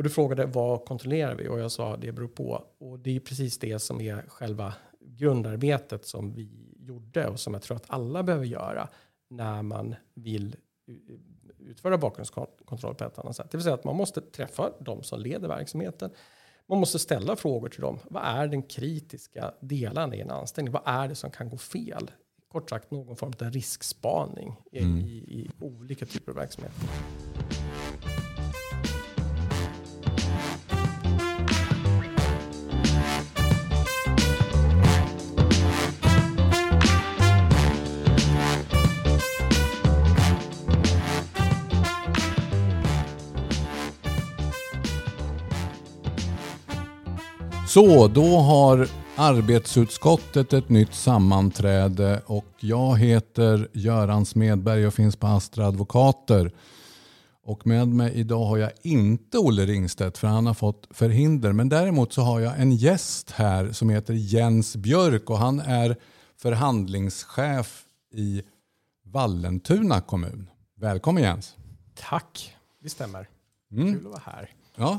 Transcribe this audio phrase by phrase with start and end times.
[0.00, 1.48] Och du frågade vad kontrollerar vi?
[1.48, 2.64] Och jag sa det beror på.
[2.78, 7.62] Och det är precis det som är själva grundarbetet som vi gjorde och som jag
[7.62, 8.88] tror att alla behöver göra
[9.30, 10.56] när man vill
[11.58, 13.50] utföra bakgrundskontroll på ett annat sätt.
[13.50, 16.10] Det vill säga att man måste träffa de som leder verksamheten.
[16.66, 17.98] Man måste ställa frågor till dem.
[18.10, 20.72] Vad är den kritiska delen i en anställning?
[20.72, 22.10] Vad är det som kan gå fel?
[22.48, 24.98] Kort sagt någon form av riskspaning mm.
[24.98, 26.88] i, i olika typer av verksamheter.
[47.70, 55.26] Så, då har arbetsutskottet ett nytt sammanträde och jag heter Göran Smedberg och finns på
[55.26, 56.52] Astra Advokater.
[57.42, 61.52] Och med mig idag har jag inte Olle Ringstedt för han har fått förhinder.
[61.52, 65.96] Men däremot så har jag en gäst här som heter Jens Björk och han är
[66.36, 68.42] förhandlingschef i
[69.04, 70.50] Vallentuna kommun.
[70.76, 71.56] Välkommen Jens.
[71.94, 73.28] Tack, det stämmer.
[73.72, 73.94] Mm.
[73.94, 74.50] Kul att vara här.
[74.76, 74.98] Ja,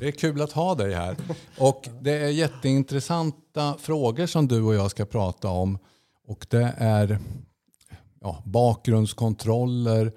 [0.00, 1.16] det är kul att ha dig här.
[1.58, 5.78] Och det är jätteintressanta frågor som du och jag ska prata om.
[6.26, 7.18] Och det är
[8.20, 10.12] ja, bakgrundskontroller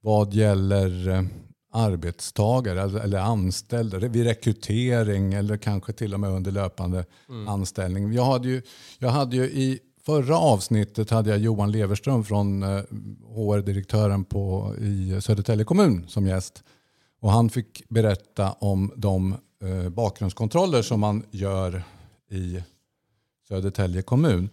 [0.00, 1.22] vad gäller eh,
[1.72, 7.48] arbetstagare eller anställda vid rekrytering eller kanske till och med under löpande mm.
[7.48, 8.12] anställning.
[8.12, 8.62] Jag hade, ju,
[8.98, 12.62] jag hade ju i förra avsnittet hade jag Johan Leverström från
[13.34, 16.62] HR-direktören eh, i Södertälje kommun som gäst.
[17.20, 21.82] Och han fick berätta om de eh, bakgrundskontroller som man gör
[22.30, 22.62] i
[23.48, 24.48] Södertälje kommun.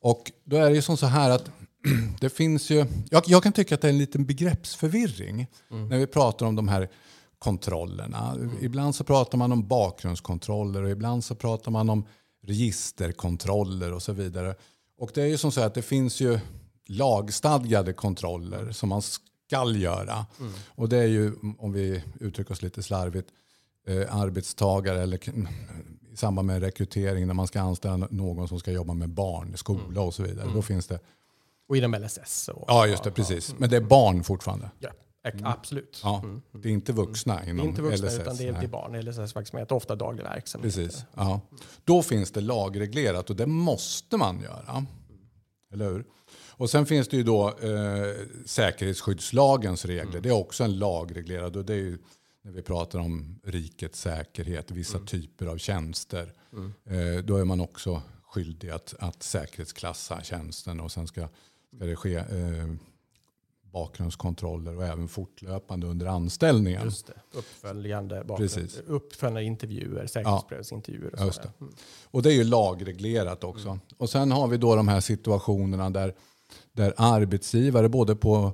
[0.00, 1.50] Och då är det ju som så här att
[2.20, 5.88] det finns ju, jag, jag, kan tycka att det är en liten begreppsförvirring mm.
[5.88, 6.88] när vi pratar om de här
[7.38, 8.32] kontrollerna.
[8.32, 8.50] Mm.
[8.60, 12.06] Ibland så pratar man om bakgrundskontroller och ibland så pratar man om
[12.42, 14.54] registerkontroller och så vidare.
[14.98, 16.38] Och det är ju som så att det finns ju
[16.86, 19.02] lagstadgade kontroller som man
[19.46, 20.26] skall göra.
[20.40, 20.52] Mm.
[20.68, 23.28] Och det är ju, om vi uttrycker oss lite slarvigt,
[23.86, 25.28] eh, arbetstagare eller
[26.12, 29.86] i samband med rekrytering när man ska anställa någon som ska jobba med barn, skola
[29.86, 30.02] mm.
[30.02, 30.42] och så vidare.
[30.42, 30.54] Mm.
[30.54, 30.98] Då finns det...
[31.68, 32.48] Och inom LSS.
[32.48, 33.10] Och, ja, just det.
[33.10, 33.54] Precis.
[33.58, 34.70] Men det är barn fortfarande.
[34.78, 34.90] Ja,
[35.24, 35.44] mm.
[35.46, 36.00] absolut.
[36.02, 36.42] Ja, mm.
[36.52, 37.60] Det är inte vuxna inom LSS.
[37.60, 39.72] Det är inte vuxna LSS, utan det är, är barn i LSS-verksamhet.
[39.72, 40.74] Ofta daglig verksamhet.
[40.74, 41.04] Precis.
[41.14, 41.40] Ja.
[41.84, 44.86] Då finns det lagreglerat och det måste man göra.
[45.72, 46.04] Eller hur?
[46.56, 48.14] Och sen finns det ju då eh,
[48.46, 50.10] säkerhetsskyddslagens regler.
[50.10, 50.22] Mm.
[50.22, 51.98] Det är också en lagreglerad och det är ju
[52.42, 55.06] när vi pratar om rikets säkerhet, vissa mm.
[55.06, 56.32] typer av tjänster.
[56.52, 56.72] Mm.
[56.84, 61.28] Eh, då är man också skyldig att, att säkerhetsklassa tjänsten och sen ska,
[61.76, 62.74] ska det ske eh,
[63.62, 66.84] bakgrundskontroller och även fortlöpande under anställningen.
[66.84, 67.38] Just det.
[67.38, 68.80] Uppföljande, Precis.
[68.86, 71.12] uppföljande intervjuer, säkerhetsprövningsintervjuer.
[71.12, 71.50] Och, det.
[71.60, 71.74] Mm.
[72.04, 73.68] och det är ju lagreglerat också.
[73.68, 73.80] Mm.
[73.96, 76.14] Och sen har vi då de här situationerna där
[76.76, 78.52] där arbetsgivare, både på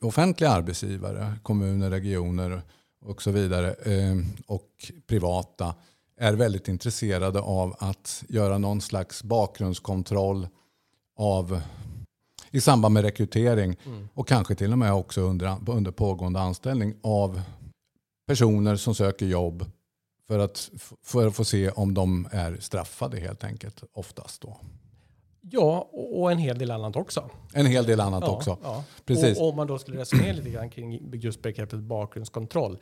[0.00, 2.62] offentliga arbetsgivare, kommuner, regioner
[3.00, 5.74] och så vidare, eh, och privata,
[6.18, 10.48] är väldigt intresserade av att göra någon slags bakgrundskontroll
[11.16, 11.60] av
[12.50, 14.08] i samband med rekrytering mm.
[14.14, 17.42] och kanske till och med också under, under pågående anställning av
[18.26, 19.70] personer som söker jobb
[20.26, 20.70] för att,
[21.02, 24.60] för att få se om de är straffade helt enkelt, oftast då.
[25.50, 27.30] Ja, och en hel del annat också.
[27.52, 28.58] En hel del annat ja, också.
[28.62, 28.84] Ja.
[29.04, 29.38] Precis.
[29.38, 32.78] Och om man då skulle resonera lite grann kring just begreppet bakgrundskontroll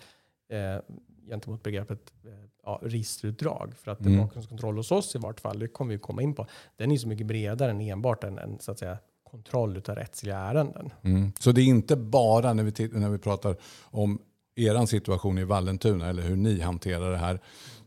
[0.49, 0.83] eh,
[1.28, 2.31] gentemot begreppet eh,
[2.65, 3.75] ja, registerutdrag.
[3.77, 4.19] För att mm.
[4.19, 6.47] bakgrundskontroll hos oss i vart fall, det kommer vi komma in på,
[6.77, 8.99] den är så mycket bredare än enbart en, en så att säga,
[9.31, 10.93] kontroll av rättsliga ärenden.
[11.03, 11.33] Mm.
[11.39, 14.19] Så det är inte bara när vi, när vi pratar om
[14.55, 17.41] er situation i Vallentuna eller hur ni hanterar det här.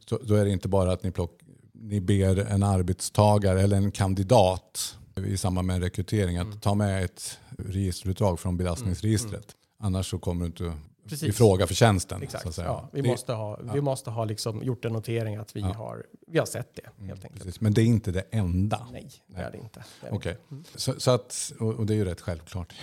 [0.09, 1.39] Så, då är det inte bara att ni plock,
[1.81, 4.97] ni ber en arbetstagare eller en kandidat
[5.27, 6.59] i samband med en rekrytering att mm.
[6.59, 9.33] ta med ett registerutdrag från belastningsregistret.
[9.33, 9.43] Mm.
[9.43, 9.85] mm.
[9.85, 10.77] Annars så kommer du inte
[11.09, 11.29] Precis.
[11.29, 12.23] i fråga för tjänsten.
[12.23, 12.57] Exakt.
[12.57, 13.73] Ja, vi, det, måste ha, ja.
[13.73, 15.73] vi måste ha liksom gjort en notering att vi, ja.
[15.73, 16.89] har, vi har sett det.
[16.97, 17.61] Mm, helt enkelt.
[17.61, 18.87] Men det är inte det enda?
[18.91, 19.83] Nej, det är det inte.
[20.01, 20.35] Det okay.
[20.51, 20.63] Mm.
[20.75, 22.73] Så, så, att, och det är ju rätt självklart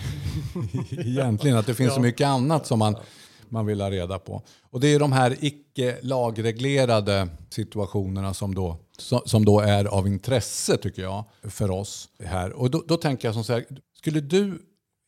[0.91, 2.95] egentligen att det finns så mycket annat som man
[3.53, 4.41] man vill ha reda på.
[4.61, 8.77] Och det är de här icke lagreglerade situationerna som då,
[9.25, 12.53] som då är av intresse tycker jag för oss här.
[12.53, 14.59] Och då, då tänker jag som så här, skulle du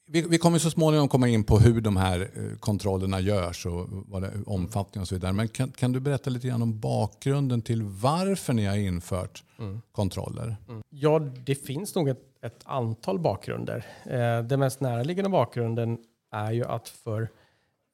[0.07, 3.87] vi, vi, kommer så småningom komma in på hur de här eh, kontrollerna görs och
[3.89, 5.33] vad det, omfattning och så vidare.
[5.33, 9.81] Men kan, kan, du berätta lite grann om bakgrunden till varför ni har infört mm.
[9.91, 10.55] kontroller?
[10.69, 10.83] Mm.
[10.89, 13.85] Ja, det finns nog ett, ett antal bakgrunder.
[14.05, 15.97] Eh, den mest närliggande bakgrunden
[16.31, 17.29] är ju att för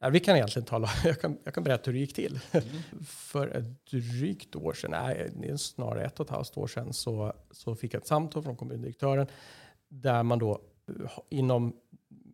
[0.09, 2.39] vi kan egentligen tala, jag kan, jag kan berätta hur det gick till.
[2.51, 2.65] Mm.
[3.05, 7.75] För ett drygt år sedan, nej, snarare ett och ett halvt år sedan, så, så
[7.75, 9.27] fick jag ett samtal från kommundirektören
[9.89, 10.61] där man då
[11.29, 11.73] inom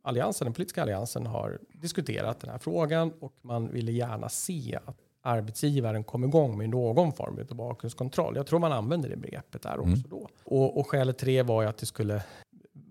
[0.01, 4.97] alliansen, den politiska alliansen har diskuterat den här frågan och man ville gärna se att
[5.21, 8.35] arbetsgivaren kom igång med någon form av bakgrundskontroll.
[8.35, 10.03] Jag tror man använder det begreppet där också mm.
[10.09, 10.29] då.
[10.43, 12.23] Och, och skälet till det var ju att det skulle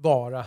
[0.07, 0.47] vara,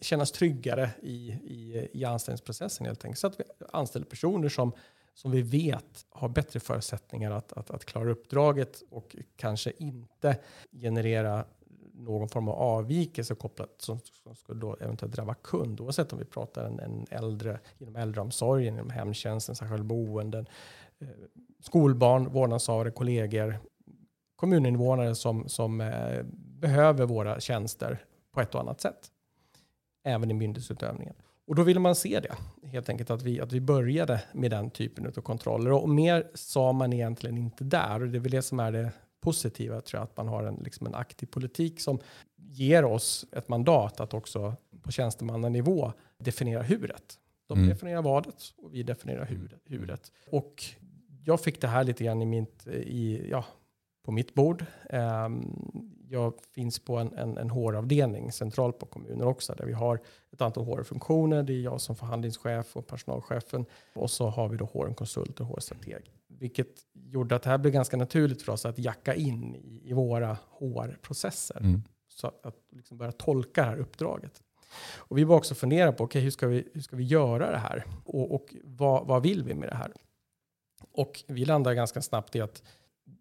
[0.00, 3.18] kännas tryggare i, i, i anställningsprocessen helt enkelt.
[3.18, 4.72] Så att vi anställer personer som,
[5.14, 10.36] som vi vet har bättre förutsättningar att, att, att klara uppdraget och kanske inte
[10.72, 11.44] generera
[11.92, 15.80] någon form av avvikelse kopplat som, som skulle då eventuellt drabba kund.
[15.80, 20.46] Oavsett om vi pratar en, en äldre inom äldreomsorgen, inom hemtjänsten, särskilda boenden,
[20.98, 21.08] eh,
[21.60, 23.58] skolbarn, vårdnadshavare, kollegor,
[24.36, 26.22] kommuninvånare som, som eh,
[26.60, 28.04] behöver våra tjänster
[28.34, 29.10] på ett och annat sätt.
[30.04, 31.14] Även i myndighetsutövningen.
[31.46, 32.34] Och då ville man se det,
[32.68, 35.72] helt enkelt att vi, att vi började med den typen av kontroller.
[35.72, 38.02] Och mer sa man egentligen inte där.
[38.02, 40.54] Och det är väl det som är det positiva, tror jag, att man har en,
[40.54, 41.98] liksom en aktiv politik som
[42.36, 47.18] ger oss ett mandat att också på tjänstemannanivå definiera huret.
[47.46, 47.68] De mm.
[47.68, 49.28] definierar vadet och vi definierar
[49.64, 50.12] huret.
[50.30, 50.64] Och
[51.24, 53.44] jag fick det här lite grann i mitt, i, ja,
[54.04, 54.64] på mitt bord.
[54.90, 60.00] Um, jag finns på en, en, en HR-avdelning centralt på kommunen också, där vi har
[60.32, 61.42] ett antal HR-funktioner.
[61.42, 63.66] Det är jag som förhandlingschef och personalchefen.
[63.94, 66.12] Och så har vi då HR-konsult och HR-strateg.
[66.26, 69.92] Vilket gjorde att det här blev ganska naturligt för oss att jacka in i, i
[69.92, 71.60] våra HR-processer.
[71.60, 71.82] Mm.
[72.08, 74.42] Så att, att liksom börja tolka det här uppdraget.
[74.96, 77.58] Och vi var också fundera på, okay, hur, ska vi, hur ska vi göra det
[77.58, 77.84] här?
[78.04, 79.92] Och, och vad, vad vill vi med det här?
[80.92, 82.62] Och vi landade ganska snabbt i att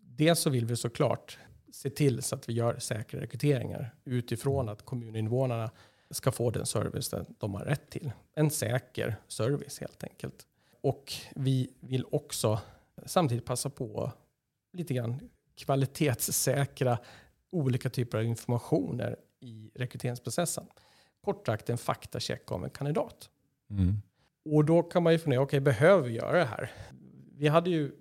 [0.02, 1.38] dels så vill vi såklart
[1.74, 5.72] se till så att vi gör säkra rekryteringar utifrån att kommuninvånarna
[6.10, 8.12] ska få den service de har rätt till.
[8.34, 10.48] En säker service helt enkelt.
[10.82, 12.60] Och vi vill också
[13.06, 14.12] samtidigt passa på
[14.74, 16.98] lite grann kvalitetssäkra
[17.52, 20.66] olika typer av informationer i rekryteringsprocessen.
[21.22, 23.30] Kort sagt en faktacheck om en kandidat.
[23.70, 24.02] Mm.
[24.46, 26.72] Och då kan man ju fundera, okej, okay, behöver vi göra det här?
[27.38, 27.92] Vi hade ju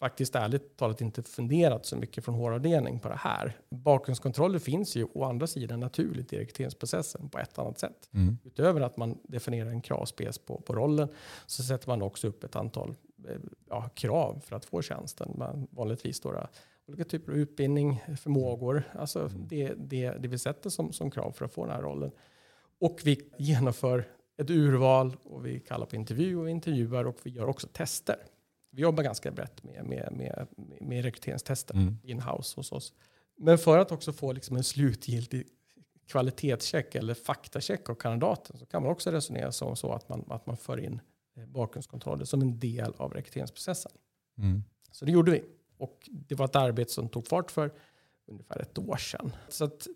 [0.00, 3.56] faktiskt ärligt talat inte funderat så mycket från HR-avdelning på det här.
[3.70, 8.08] Bakgrundskontroller finns ju å andra sidan naturligt i rekryteringsprocessen på ett annat sätt.
[8.14, 8.38] Mm.
[8.44, 11.08] Utöver att man definierar en kravspec på, på rollen
[11.46, 12.94] så sätter man också upp ett antal
[13.28, 13.36] eh,
[13.68, 15.34] ja, krav för att få tjänsten.
[15.38, 16.46] Man, vanligtvis då
[16.86, 19.48] olika typer av utbildning, förmågor, alltså mm.
[19.48, 22.10] det, det, det vi sätter som, som krav för att få den här rollen.
[22.80, 24.04] Och vi genomför
[24.36, 28.16] ett urval och vi kallar på intervju och intervjuar och vi gör också tester.
[28.70, 30.46] Vi jobbar ganska brett med, med, med,
[30.80, 31.98] med rekryteringstester mm.
[32.02, 32.92] in-house hos oss.
[33.36, 35.46] Men för att också få liksom en slutgiltig
[36.06, 40.46] kvalitetscheck eller faktacheck av kandidaten så kan man också resonera som så att man, att
[40.46, 41.00] man för in
[41.36, 43.92] eh, bakgrundskontroller som en del av rekryteringsprocessen.
[44.38, 44.62] Mm.
[44.92, 45.44] Så det gjorde vi.
[45.78, 47.72] Och det var ett arbete som tog fart för
[48.26, 49.32] ungefär ett år sedan.
[49.48, 49.86] Så att,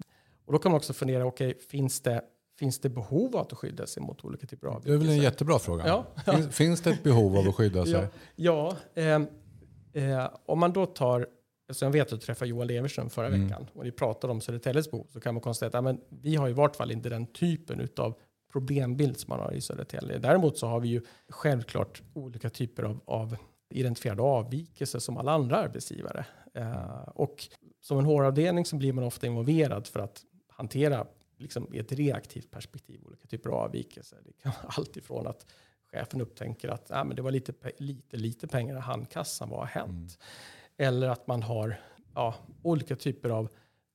[0.44, 2.24] och då kan man också fundera, okay, finns det
[2.58, 4.98] Finns det behov av att skydda sig mot olika typer av avvikelser?
[4.98, 5.86] Det är väl en jättebra fråga.
[5.86, 6.06] Ja.
[6.32, 8.08] Finns, finns, det ett behov av att skydda sig?
[8.36, 11.28] Ja, ja eh, eh, om man då tar,
[11.68, 13.42] alltså jag vet att du träffade Johan Leverström förra mm.
[13.42, 16.52] veckan och ni pratade om Södertäljes behov så kan man konstatera att vi har i
[16.52, 18.14] vart fall inte den typen av
[18.52, 20.18] problembild som man har i Södertälje.
[20.18, 23.36] Däremot så har vi ju självklart olika typer av, av
[23.70, 26.26] identifierade avvikelser som alla andra arbetsgivare.
[26.55, 27.48] Eh, och
[27.81, 31.06] som en HR-avdelning så blir man ofta involverad för att hantera
[31.44, 34.19] liksom i ett reaktivt perspektiv olika typer av avvikelser.
[34.24, 35.46] Det kan vara allt ifrån att
[35.93, 39.67] chefen upptänker att ah, men det var lite, lite, lite pengar i handkassan, vad har
[39.67, 40.19] hänt?
[40.19, 40.89] Mm.
[40.89, 41.81] Eller att man har
[42.15, 43.48] ja, olika typer av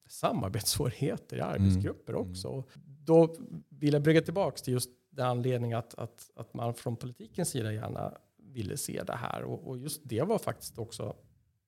[0.07, 2.29] samarbetssvårigheter i arbetsgrupper mm.
[2.29, 2.51] också.
[2.51, 2.63] Mm.
[3.03, 3.35] Då
[3.69, 7.73] vill jag brygga tillbaka till just den anledningen att, att, att man från politikens sida
[7.73, 9.43] gärna ville se det här.
[9.43, 11.15] Och, och, just det var faktiskt också,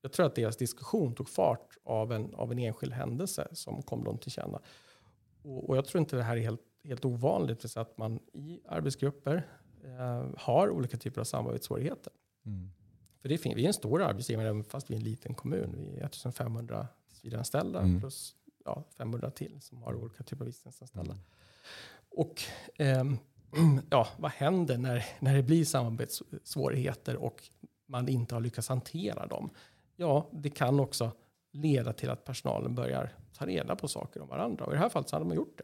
[0.01, 4.03] jag tror att deras diskussion tog fart av en, av en enskild händelse som kom
[4.03, 4.61] dem till känna.
[5.41, 8.59] Och, och, jag tror inte det här är helt, helt ovanligt, så att man i
[8.67, 9.47] arbetsgrupper
[9.83, 12.13] eh, har olika typer av samarbetssvårigheter.
[12.45, 12.71] Mm.
[13.21, 15.75] För det finns, vi är en stor arbetsgivare, fast vi är en liten kommun.
[15.77, 17.99] Vi är 1500 tillsvidareanställda mm.
[17.99, 21.13] plus ja, 500 till som har olika typer av visstidsanställda.
[21.13, 21.23] Mm.
[22.09, 22.41] Och
[22.75, 23.03] eh,
[23.89, 27.49] ja, vad händer när, när det blir samarbetssvårigheter och
[27.85, 29.49] man inte har lyckats hantera dem?
[29.95, 31.11] Ja, det kan också
[31.51, 34.65] leda till att personalen börjar ta reda på saker om varandra.
[34.65, 35.63] Och i det här fallet så hade man gjort det.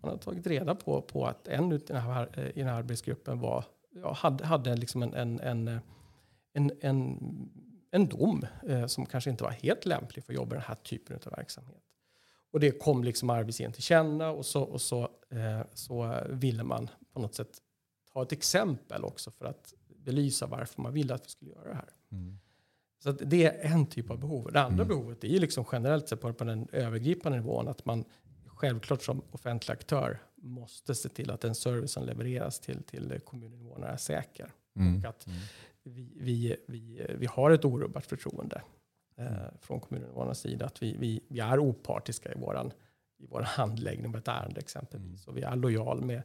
[0.00, 3.40] Man hade tagit reda på, på att en i den här, i den här arbetsgruppen
[3.40, 5.80] var, ja, hade, hade liksom en, en, en,
[6.52, 7.18] en, en,
[7.90, 10.74] en dom eh, som kanske inte var helt lämplig för att jobba i den här
[10.74, 11.82] typen av verksamhet.
[12.50, 16.90] Och det kom liksom arbetsgivaren till känna och så, och så, eh, så ville man
[17.12, 17.58] på något sätt
[18.12, 21.74] ta ett exempel också för att belysa varför man ville att vi skulle göra det
[21.74, 21.90] här.
[22.12, 22.37] Mm.
[22.98, 24.52] Så det är en typ av behov.
[24.52, 24.88] Det andra mm.
[24.88, 28.04] behovet är liksom generellt sett på, på den övergripande nivån att man
[28.46, 33.92] självklart som offentlig aktör måste se till att den service som levereras till, till kommuninvånarna
[33.92, 34.52] är säker.
[34.76, 34.98] Mm.
[34.98, 35.38] Och att mm.
[35.82, 38.62] vi, vi, vi, vi har ett orubbat förtroende
[39.16, 39.54] eh, mm.
[39.60, 40.66] från kommuninvånarnas sida.
[40.66, 42.72] Att vi, vi, vi är opartiska i vår
[43.18, 45.26] i vår handläggning av ett ärende exempelvis.
[45.26, 45.30] Mm.
[45.30, 46.22] Och vi är lojal med,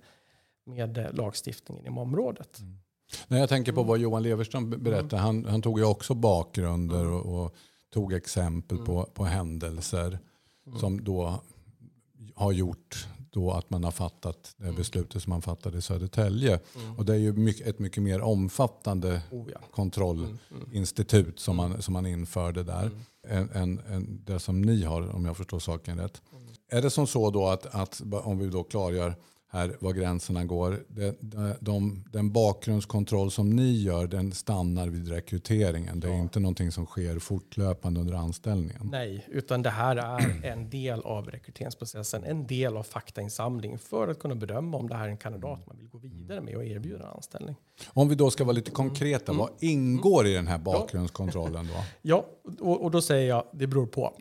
[0.66, 2.60] med eh, lagstiftningen inom området.
[3.16, 3.26] Mm.
[3.28, 5.26] När jag tänker på vad Johan Leverström berättade, mm.
[5.26, 7.56] han, han tog ju också bakgrunder och, och
[7.94, 8.86] tog exempel mm.
[8.86, 10.20] på, på händelser
[10.68, 10.80] mm.
[10.80, 11.42] som då
[12.36, 14.76] har gjort då att man har fattat det mm.
[14.76, 16.60] beslutet som man fattade i Södertälje.
[16.76, 16.98] Mm.
[16.98, 19.60] Och det är ju mycket, ett mycket mer omfattande oh ja.
[19.72, 22.92] kontrollinstitut som man, som man införde där.
[23.28, 26.22] Än, än, än det som ni har om jag förstår saken rätt.
[26.72, 29.16] Är det som så då att, att om vi då klargör
[29.54, 30.84] här var gränserna går.
[30.88, 31.16] Det,
[31.60, 36.00] de, den bakgrundskontroll som ni gör den stannar vid rekryteringen.
[36.00, 36.20] Det är ja.
[36.22, 38.90] inte någonting som sker fortlöpande under anställningen.
[38.92, 42.24] Nej, utan det här är en del av rekryteringsprocessen.
[42.24, 45.78] En del av faktainsamling för att kunna bedöma om det här är en kandidat man
[45.78, 47.56] vill gå vidare med och erbjuda en anställning.
[47.88, 49.40] Om vi då ska vara lite konkreta, mm.
[49.40, 51.74] vad ingår i den här bakgrundskontrollen då?
[52.02, 52.26] Ja,
[52.60, 54.14] och, och då säger jag det beror på.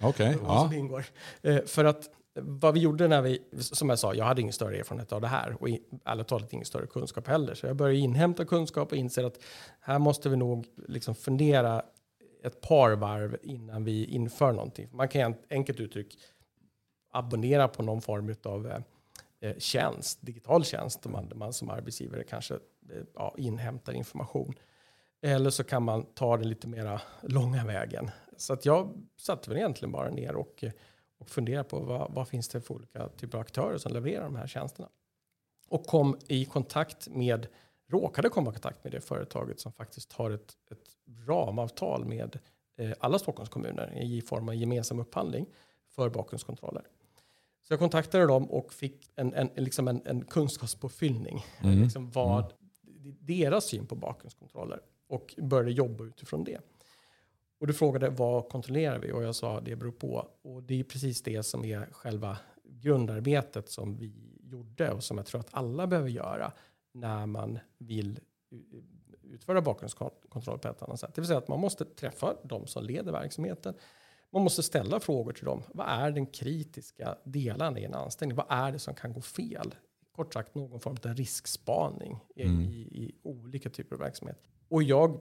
[0.08, 0.74] Okay, ja.
[0.74, 1.04] ingår.
[1.42, 4.76] Eh, för att vad vi gjorde när vi, som jag sa, jag hade ingen större
[4.76, 5.68] erfarenhet av det här och
[6.04, 7.54] ärligt talat ingen större kunskap heller.
[7.54, 9.38] Så jag började inhämta kunskap och inser att
[9.80, 11.82] här måste vi nog liksom fundera
[12.42, 14.88] ett par varv innan vi inför någonting.
[14.92, 16.16] Man kan enkelt uttryckt
[17.12, 18.82] abonnera på någon form av
[19.40, 24.54] eh, tjänst, digital tjänst, där man, man som arbetsgivare kanske eh, ja, inhämtar information.
[25.22, 28.10] Eller så kan man ta det lite mera långa vägen.
[28.36, 30.72] Så att jag satte väl egentligen bara ner och eh,
[31.18, 34.36] och fundera på vad, vad finns det för olika typer av aktörer som levererar de
[34.36, 34.88] här tjänsterna.
[35.68, 37.46] Och kom i kontakt med,
[37.88, 40.96] råkade komma i kontakt med det företaget som faktiskt har ett, ett
[41.26, 42.38] ramavtal med
[42.76, 45.46] eh, alla Stockholms kommuner i form av gemensam upphandling
[45.88, 46.82] för bakgrundskontroller.
[47.62, 51.44] Så jag kontaktade dem och fick en, en, liksom en, en kunskapspåfyllning.
[51.60, 51.82] Mm.
[51.82, 53.16] Liksom vad mm.
[53.20, 56.60] deras syn på bakgrundskontroller och började jobba utifrån det.
[57.58, 59.12] Och du frågade vad kontrollerar vi?
[59.12, 60.28] Och jag sa det beror på.
[60.42, 64.12] Och det är precis det som är själva grundarbetet som vi
[64.42, 66.52] gjorde och som jag tror att alla behöver göra
[66.92, 68.20] när man vill
[69.22, 71.14] utföra bakgrundskontroll på ett annat sätt.
[71.14, 73.74] Det vill säga att man måste träffa de som leder verksamheten.
[74.30, 75.62] Man måste ställa frågor till dem.
[75.74, 78.36] Vad är den kritiska delen i en anställning?
[78.36, 79.74] Vad är det som kan gå fel?
[80.12, 82.60] Kort sagt någon form av riskspaning mm.
[82.60, 84.42] i, i, olika typer av verksamhet.
[84.68, 85.20] Och jag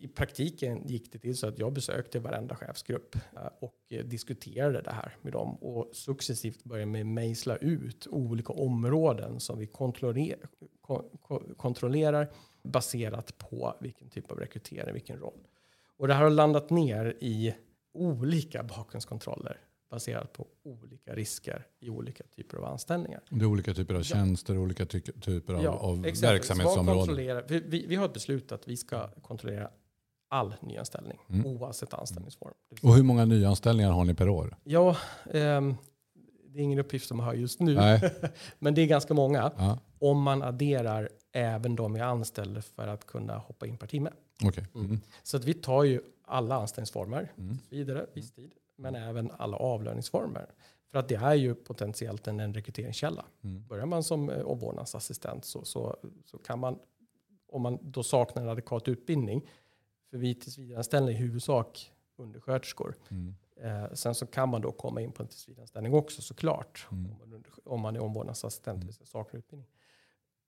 [0.00, 4.82] i praktiken gick det till så att jag besökte varenda chefsgrupp eh, och eh, diskuterade
[4.82, 9.66] det här med dem och successivt började mejsla ut olika områden som vi
[11.56, 12.30] kontrollerar,
[12.62, 15.46] baserat på vilken typ av rekrytering, vilken roll.
[15.96, 17.54] Och det här har landat ner i
[17.92, 23.20] olika bakgrundskontroller baserat på olika risker i olika typer av anställningar.
[23.30, 24.60] Det är olika typer av tjänster, ja.
[24.60, 27.44] olika ty typer av, ja, av verksamhetsområden.
[27.48, 29.70] Vi, vi, vi, har ett beslut att vi ska kontrollera
[30.28, 31.46] all nyanställning mm.
[31.46, 32.54] oavsett anställningsform.
[32.82, 34.56] Och hur många nyanställningar har ni per år?
[34.64, 35.60] Ja, eh,
[36.48, 37.74] det är ingen uppgift som jag har just nu,
[38.58, 39.52] men det är ganska många.
[39.56, 39.78] Ja.
[39.98, 44.10] Om man adderar även de vi anställer för att kunna hoppa in per timme.
[44.44, 44.64] Okay.
[44.74, 44.86] Mm.
[44.86, 45.00] Mm.
[45.22, 47.58] Så att vi tar ju alla anställningsformer, mm.
[47.68, 50.46] vidare, viss tid, men även alla avlöningsformer.
[50.90, 53.24] För att det är ju potentiellt en, en rekryteringskälla.
[53.44, 53.66] Mm.
[53.68, 56.78] Börjar man som eh, omvårdnadsassistent så, så, så kan man,
[57.48, 59.48] om man då saknar en adekvat utbildning,
[60.10, 62.94] för vi tillsvidareanställer i huvudsak undersköterskor.
[63.08, 63.34] Mm.
[63.56, 66.86] Eh, sen så kan man då komma in på en tillsvidareanställning också såklart.
[66.92, 67.12] Mm.
[67.12, 68.92] Om, man, om man är omvårdnadsassistent, mm.
[68.92, 69.68] saknar utbildning.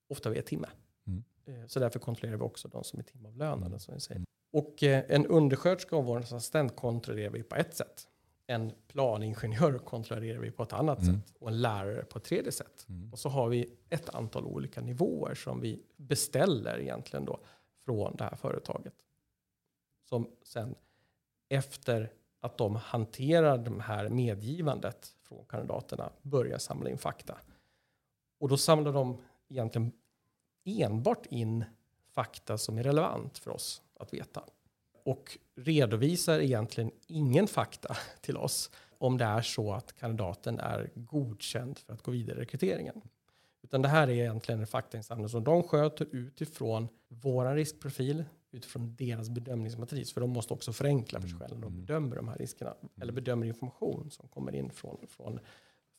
[0.09, 0.69] Ofta vid ett timme.
[1.07, 1.25] Mm.
[1.45, 3.67] Eh, så därför kontrollerar vi också de som är timavlönade.
[3.67, 3.79] Mm.
[3.79, 4.25] Som vi säger.
[4.53, 8.07] Och eh, en undersköterska och omvårdnadsassistent kontrollerar vi på ett sätt.
[8.47, 11.15] En planingenjör kontrollerar vi på ett annat mm.
[11.15, 12.87] sätt och en lärare på ett tredje sätt.
[12.89, 13.13] Mm.
[13.13, 17.41] Och så har vi ett antal olika nivåer som vi beställer egentligen då
[17.85, 18.95] från det här företaget
[20.11, 20.75] som sen
[21.49, 27.39] efter att de hanterar det här medgivandet från kandidaterna börjar samla in fakta.
[28.39, 29.93] Och då samlar de egentligen
[30.65, 31.65] enbart in
[32.13, 34.45] fakta som är relevant för oss att veta.
[35.05, 41.79] Och redovisar egentligen ingen fakta till oss om det är så att kandidaten är godkänd
[41.79, 43.01] för att gå vidare i rekryteringen.
[43.63, 49.31] Utan det här är egentligen en faktainsamling som de sköter utifrån vår riskprofil, utifrån deras
[49.31, 50.13] bedömningsmatris.
[50.13, 51.41] För de måste också förenkla för sig mm.
[51.41, 51.87] själva när de mm.
[51.87, 52.75] bedömer de här riskerna.
[53.01, 55.41] Eller bedömer information som kommer in från, från,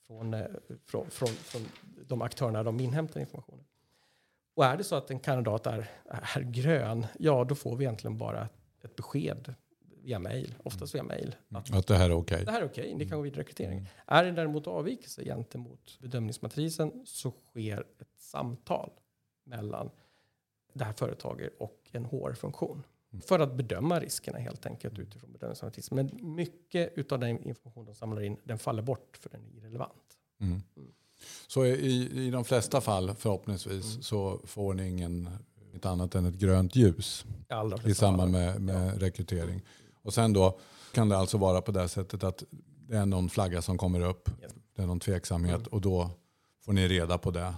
[0.08, 0.46] från, eh,
[0.86, 1.62] från, från, från
[2.08, 3.66] de aktörerna de inhämtar informationen.
[4.54, 8.18] Och är det så att en kandidat är, är grön, ja då får vi egentligen
[8.18, 8.50] bara
[8.82, 9.54] ett besked
[10.04, 11.36] via mail, oftast via mail.
[11.50, 12.36] Att, att det här är okej.
[12.36, 12.46] Okay.
[12.46, 13.78] Det här är okej, okay, ni kan gå vidare rekrytering.
[13.78, 13.90] Mm.
[14.08, 18.90] Är det däremot avvikelse gentemot bedömningsmatrisen så sker ett samtal
[19.44, 19.90] mellan
[20.74, 22.84] det här företaget och en HR-funktion.
[23.14, 23.22] Mm.
[23.22, 25.96] För att bedöma riskerna helt enkelt utifrån bedömningsmatrisen.
[25.96, 30.18] Men mycket av den information de samlar in den faller bort för den är irrelevant.
[30.40, 30.62] Mm.
[30.78, 30.92] Mm.
[31.48, 34.02] Så i, i de flesta fall förhoppningsvis mm.
[34.02, 35.30] så får ni ingen
[35.76, 37.26] ett annat än ett grönt ljus
[37.86, 39.00] i samband med, med ja.
[39.00, 39.62] rekrytering.
[40.02, 40.60] Och sen då
[40.94, 42.44] kan det alltså vara på det sättet att
[42.88, 44.52] det är någon flagga som kommer upp, yes.
[44.76, 45.68] det är någon tveksamhet mm.
[45.72, 46.10] och då
[46.66, 47.54] får ni reda på det.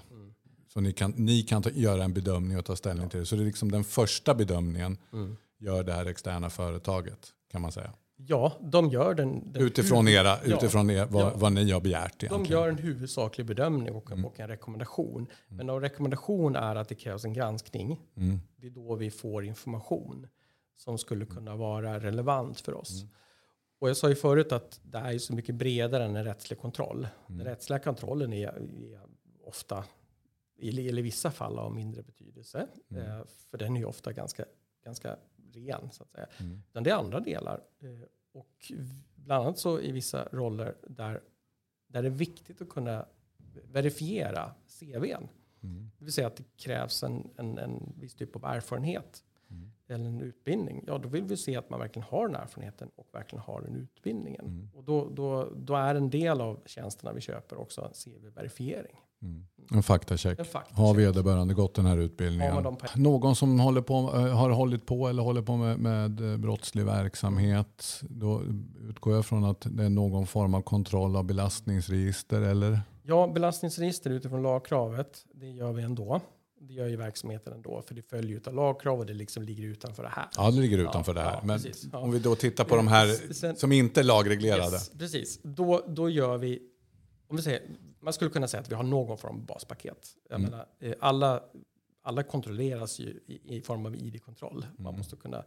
[0.76, 0.86] Mm.
[0.86, 3.10] Så ni kan, ni kan ta, göra en bedömning och ta ställning ja.
[3.10, 3.26] till det.
[3.26, 5.38] Så det är liksom den första bedömningen mm.
[5.60, 7.94] gör det här externa företaget kan man säga.
[8.16, 9.52] Ja, de gör den.
[9.54, 11.32] den utifrån era, utifrån er, vad, ja.
[11.36, 12.24] vad, ni har begärt.
[12.24, 12.44] Egentligen.
[12.44, 14.26] De gör en huvudsaklig bedömning och, mm.
[14.26, 15.18] och en rekommendation.
[15.18, 15.30] Mm.
[15.48, 18.40] Men om rekommendation är att det krävs en granskning, mm.
[18.58, 20.28] det är då vi får information
[20.76, 23.02] som skulle kunna vara relevant för oss.
[23.02, 23.14] Mm.
[23.80, 27.08] Och jag sa ju förut att det är så mycket bredare än en rättslig kontroll.
[27.28, 27.38] Mm.
[27.38, 29.00] Den rättsliga kontrollen är, är
[29.46, 29.84] ofta,
[30.58, 32.68] eller i vissa fall av mindre betydelse.
[32.90, 33.04] Mm.
[33.04, 34.46] Eh, för den är ju ofta ganska,
[34.84, 35.18] ganska
[35.54, 36.28] ren så att säga.
[36.38, 36.62] Mm.
[36.70, 37.64] Utan det är andra delar.
[37.80, 38.72] Eh, och
[39.16, 41.22] bland annat så i vissa roller där,
[41.88, 43.06] där det är viktigt att kunna
[43.72, 45.28] verifiera CVn.
[45.62, 45.92] Mm.
[45.98, 49.24] Det vill säga att det krävs en, en, en viss typ av erfarenhet.
[49.94, 50.84] Eller en utbildning.
[50.88, 53.76] Ja, då vill vi se att man verkligen har den erfarenheten och verkligen har den
[53.76, 54.46] utbildningen.
[54.46, 54.70] Mm.
[54.74, 58.98] Och då, då, då är en del av tjänsterna vi köper också CV-verifiering.
[59.22, 59.46] Mm.
[59.72, 60.40] En faktacheck.
[60.40, 60.78] En faktacheck.
[60.78, 62.78] Har vederbörande gått den här utbildningen?
[62.96, 66.86] Någon som håller på, eh, har hållit på eller håller på med, med eh, brottslig
[66.86, 68.02] verksamhet.
[68.02, 68.42] Då
[68.90, 72.80] utgår jag från att det är någon form av kontroll av belastningsregister eller?
[73.04, 76.22] Ja, belastningsregister utifrån lagkravet, det gör vi ändå.
[76.68, 80.04] Det gör ju verksamheten ändå, för det följer av lagkrav och det liksom ligger utanför
[80.04, 80.28] det här.
[80.38, 81.42] Ja, det ligger utanför ja, det här.
[81.44, 81.60] Men
[81.92, 84.76] ja, om vi då tittar på de här Sen, som inte är lagreglerade.
[84.76, 86.62] Yes, precis, då, då gör vi,
[87.28, 87.62] om vi säger,
[88.00, 90.08] man skulle kunna säga att vi har någon form av baspaket.
[90.30, 90.52] Jag mm.
[90.52, 91.44] menar, eh, alla,
[92.04, 94.66] alla kontrolleras ju i, i form av id-kontroll.
[94.78, 94.98] Man mm.
[94.98, 95.44] måste kunna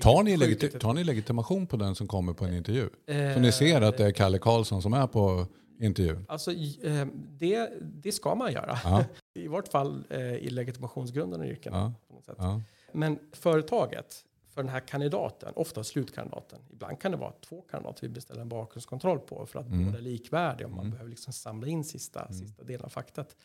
[0.00, 2.88] Tar ni, legit tar ni legitimation på den som kommer på en intervju?
[3.06, 5.46] Eh, så ni ser att det är Kalle Karlsson som är på
[5.80, 6.26] intervjun?
[6.28, 7.06] Alltså, eh,
[7.38, 8.78] det, det ska man göra.
[8.84, 9.04] Ja.
[9.34, 10.04] I vart fall
[10.40, 11.72] i legitimationsgrundande yrken.
[11.74, 11.92] Ja.
[12.38, 12.62] Ja.
[12.92, 16.60] Men företaget för den här kandidaten, ofta slutkandidaten.
[16.70, 19.86] Ibland kan det vara två kandidater vi beställer en bakgrundskontroll på för att mm.
[19.86, 20.90] båda är likvärdiga och man mm.
[20.90, 22.32] behöver liksom samla in sista, mm.
[22.32, 23.36] sista delen av faktat.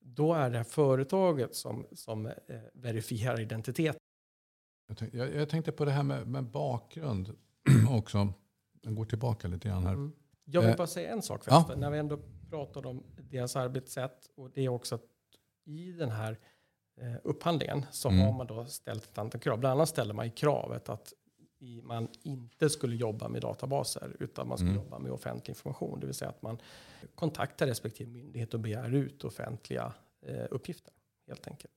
[0.00, 2.32] Då är det här företaget som, som eh,
[2.74, 3.96] verifierar identitet.
[4.88, 7.36] Jag tänkte, jag, jag tänkte, på det här med, med bakgrund
[7.90, 8.32] också.
[8.82, 9.92] Jag går tillbaka lite grann här.
[9.92, 10.12] Mm.
[10.44, 11.68] Jag vill eh, bara säga en sak först.
[11.68, 11.74] Ja.
[11.76, 12.18] När vi ändå
[12.50, 15.04] pratar om deras arbetssätt och det är också att
[15.64, 16.38] i den här
[17.00, 18.20] eh, upphandlingen så mm.
[18.20, 19.58] har man då ställt ett antal krav.
[19.58, 21.12] Bland annat ställer man i kravet att
[21.58, 24.82] i, man inte skulle jobba med databaser utan man skulle mm.
[24.84, 26.00] jobba med offentlig information.
[26.00, 26.58] Det vill säga att man
[27.14, 29.92] kontaktar respektive myndighet och begär ut offentliga
[30.26, 30.92] eh, uppgifter
[31.26, 31.72] helt enkelt.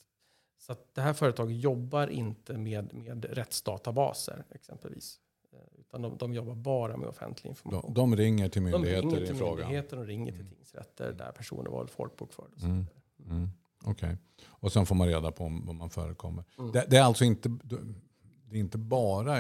[0.58, 5.20] Så att det här företaget jobbar inte med, med rättsdatabaser exempelvis.
[5.90, 7.94] Utan de, de, jobbar bara med offentlig information.
[7.94, 9.58] De, de ringer till myndigheter de ringer till i frågan?
[9.58, 10.54] myndigheter och ringer till mm.
[10.54, 12.56] tingsrätter där personer var folkbokförda.
[12.62, 12.86] Mm.
[13.30, 13.50] Mm.
[13.84, 13.92] Okej.
[13.92, 14.16] Okay.
[14.48, 16.44] Och sen får man reda på om, om man förekommer.
[16.60, 16.72] Mm.
[16.72, 17.50] Det, det, är alltså inte,
[18.50, 19.34] det är inte bara,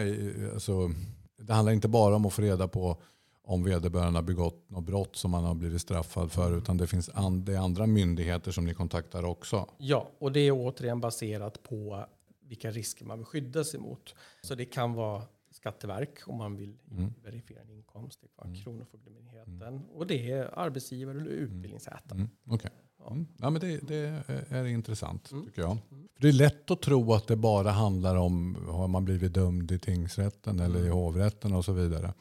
[0.54, 0.92] alltså,
[1.38, 3.02] det handlar inte bara om att få reda på
[3.44, 6.48] om vederbörande har begått något brott som man har blivit straffad för.
[6.48, 6.58] Mm.
[6.58, 9.70] Utan det finns and, det andra myndigheter som ni kontaktar också.
[9.78, 12.06] Ja, och det är återigen baserat på
[12.42, 14.16] vilka risker man vill skydda sig mot.
[14.42, 15.24] Så det kan vara
[15.58, 17.14] Skatteverk om man vill mm.
[17.24, 18.22] verifiera en inkomst.
[18.22, 18.64] Det vara mm.
[18.64, 19.62] Kronofogdemyndigheten.
[19.62, 19.90] Mm.
[19.90, 22.20] Och det är arbetsgivare eller utbildningsätare.
[22.20, 22.30] Mm.
[22.46, 22.72] Okay.
[23.12, 23.28] Mm.
[23.38, 25.46] Ja, men det, det är intressant mm.
[25.46, 25.78] tycker jag.
[25.90, 29.72] För det är lätt att tro att det bara handlar om har man blivit dömd
[29.72, 30.94] i tingsrätten eller i mm.
[30.94, 32.14] hovrätten och så vidare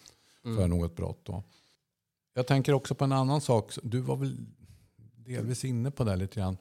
[0.44, 0.56] mm.
[0.56, 1.20] för något brott.
[1.22, 1.42] Då.
[2.34, 3.72] Jag tänker också på en annan sak.
[3.82, 4.36] Du var väl
[5.16, 6.56] delvis inne på det lite grann.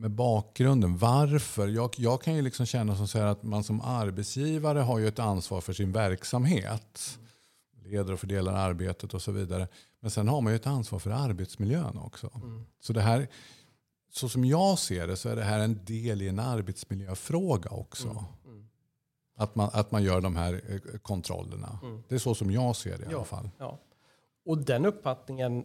[0.00, 0.98] Med bakgrunden.
[0.98, 1.68] Varför?
[1.68, 5.18] Jag, jag kan ju liksom känna som så att man som arbetsgivare har ju ett
[5.18, 7.18] ansvar för sin verksamhet.
[7.84, 9.68] Leder och fördelar arbetet och så vidare.
[10.00, 12.30] Men sen har man ju ett ansvar för arbetsmiljön också.
[12.34, 12.64] Mm.
[12.80, 13.28] Så det här,
[14.12, 18.08] så som jag ser det så är det här en del i en arbetsmiljöfråga också.
[18.08, 18.24] Mm.
[18.46, 18.68] Mm.
[19.36, 21.78] Att, man, att man gör de här eh, kontrollerna.
[21.82, 22.02] Mm.
[22.08, 23.50] Det är så som jag ser det i ja, alla fall.
[23.58, 23.78] Ja.
[24.44, 25.64] Och den uppfattningen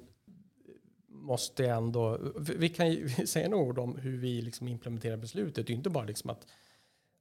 [1.25, 2.19] måste ändå...
[2.37, 5.67] Vi kan ju säga några ord om hur vi liksom implementerar beslutet.
[5.67, 6.47] Det är inte bara liksom att,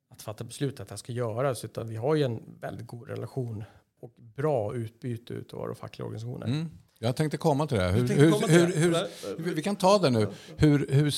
[0.09, 1.64] att fatta beslut att det här ska göras.
[1.64, 3.64] Utan vi har ju en väldigt god relation
[4.01, 6.47] och bra utbyte av våra fackliga organisationer.
[6.47, 6.71] Mm.
[6.99, 7.88] Jag tänkte komma till det.
[7.88, 9.09] Hur, hur, komma till hur, det.
[9.38, 10.29] hur, vi kan ta det nu.
[10.57, 11.11] Hur, hur,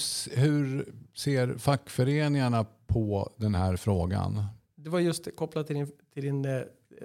[1.14, 4.44] ser fackföreningarna på den här frågan?
[4.74, 6.60] Det var just kopplat till din, till din eh,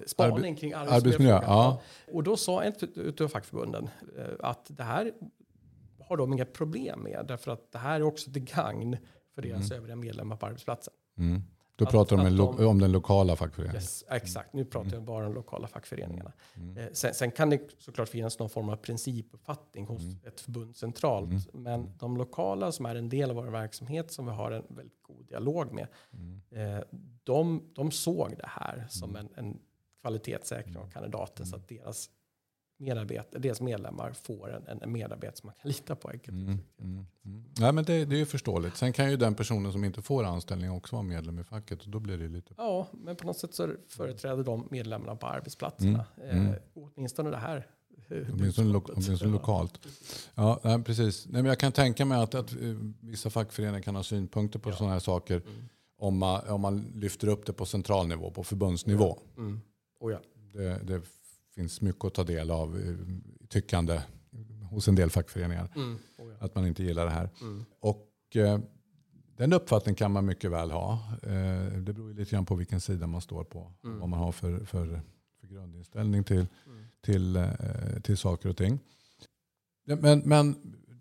[0.05, 1.81] spaning kring arbetsmiljö, ja.
[2.11, 5.11] Och då sa ett utav fackförbunden eh, att det här
[6.11, 7.25] har de inga problem med.
[7.27, 8.97] Därför att det här är också till gagn
[9.35, 10.93] för deras övriga medlemmar på arbetsplatsen.
[11.17, 11.41] Mm.
[11.75, 13.75] Då Att- pratar de, de- om den lokala fackföreningen.
[13.81, 16.31] Yes, exakt, nu pratar jag bara om lokala fackföreningarna.
[16.55, 16.77] Mm.
[16.77, 20.17] Eh, Sen, sen kan det såklart finnas någon form av principuppfattning hos Mm.
[20.25, 21.53] ett förbund centralt.
[21.53, 25.03] Men de lokala som är en del av vår verksamhet som vi har en väldigt
[25.03, 25.87] god dialog med.
[26.13, 26.41] Mm.
[26.77, 26.83] Eh,
[27.23, 29.59] de, de såg det här som en, en
[30.01, 32.09] kvalitetssäkring av kandidaten så att deras,
[32.81, 36.09] medarbetare, deras medlemmar får en, en medarbetare som man kan lita på.
[36.09, 37.43] enkelt Mm, mm, mm.
[37.59, 38.77] Ja, men det, det är ju förståeligt.
[38.77, 41.89] Sen kan ju den personen som inte får anställning också vara medlem i facket och
[41.89, 42.53] då blir det lite...
[42.57, 46.05] Ja, men på något sätt så företräder de medlemmarna på arbetsplatserna.
[46.23, 46.47] Mm, mm.
[46.53, 47.67] Eh, åtminstone det här.
[48.33, 49.87] Åtminstone, lo, åtminstone lokalt.
[50.35, 51.25] Ja, nej, precis.
[51.25, 52.57] Nej, men jag kan tänka mig att, att eh,
[52.99, 54.75] vissa fackföreningar kan ha synpunkter på Ja.
[54.75, 55.69] sådana här saker Mm.
[55.97, 59.19] om, man, om man lyfter upp det på central nivå, på förbundsnivå.
[59.37, 59.61] Mm.
[59.99, 60.19] Oh ja.
[60.53, 61.01] Det, det
[61.55, 62.95] finns mycket att ta del av eh,
[63.47, 64.01] tyckande
[64.69, 65.69] hos en del fackföreningar.
[65.75, 65.97] Mm.
[66.17, 66.45] Oh ja.
[66.45, 67.29] Att man inte gillar det här.
[67.41, 67.65] Mm.
[67.79, 68.59] Och eh,
[69.37, 70.93] den uppfattningen kan man mycket väl ha.
[71.23, 73.71] Eh, det beror lite grann på vilken sida man står på.
[73.83, 73.99] Mm.
[73.99, 75.01] Vad man har för, för,
[75.41, 76.85] för grundinställning till, Mm.
[77.01, 77.49] till, eh,
[78.03, 78.79] till saker och ting.
[79.85, 80.55] Men, men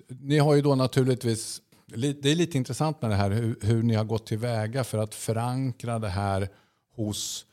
[0.09, 3.83] ni har ju då naturligtvis, li- det är lite intressant med det här hur, hur
[3.83, 6.49] ni har gått tillväga för att förankra det här
[6.95, 7.47] hos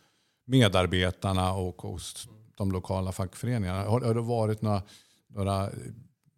[0.46, 3.84] medarbetarna och hos de lokala fackföreningarna.
[3.84, 4.84] Har, har det varit några,
[5.28, 5.70] några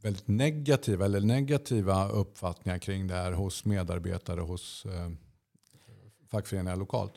[0.01, 5.09] väldigt negativa eller negativa uppfattningar kring det här hos medarbetare hos eh,
[6.27, 7.13] fackföreningar lokalt?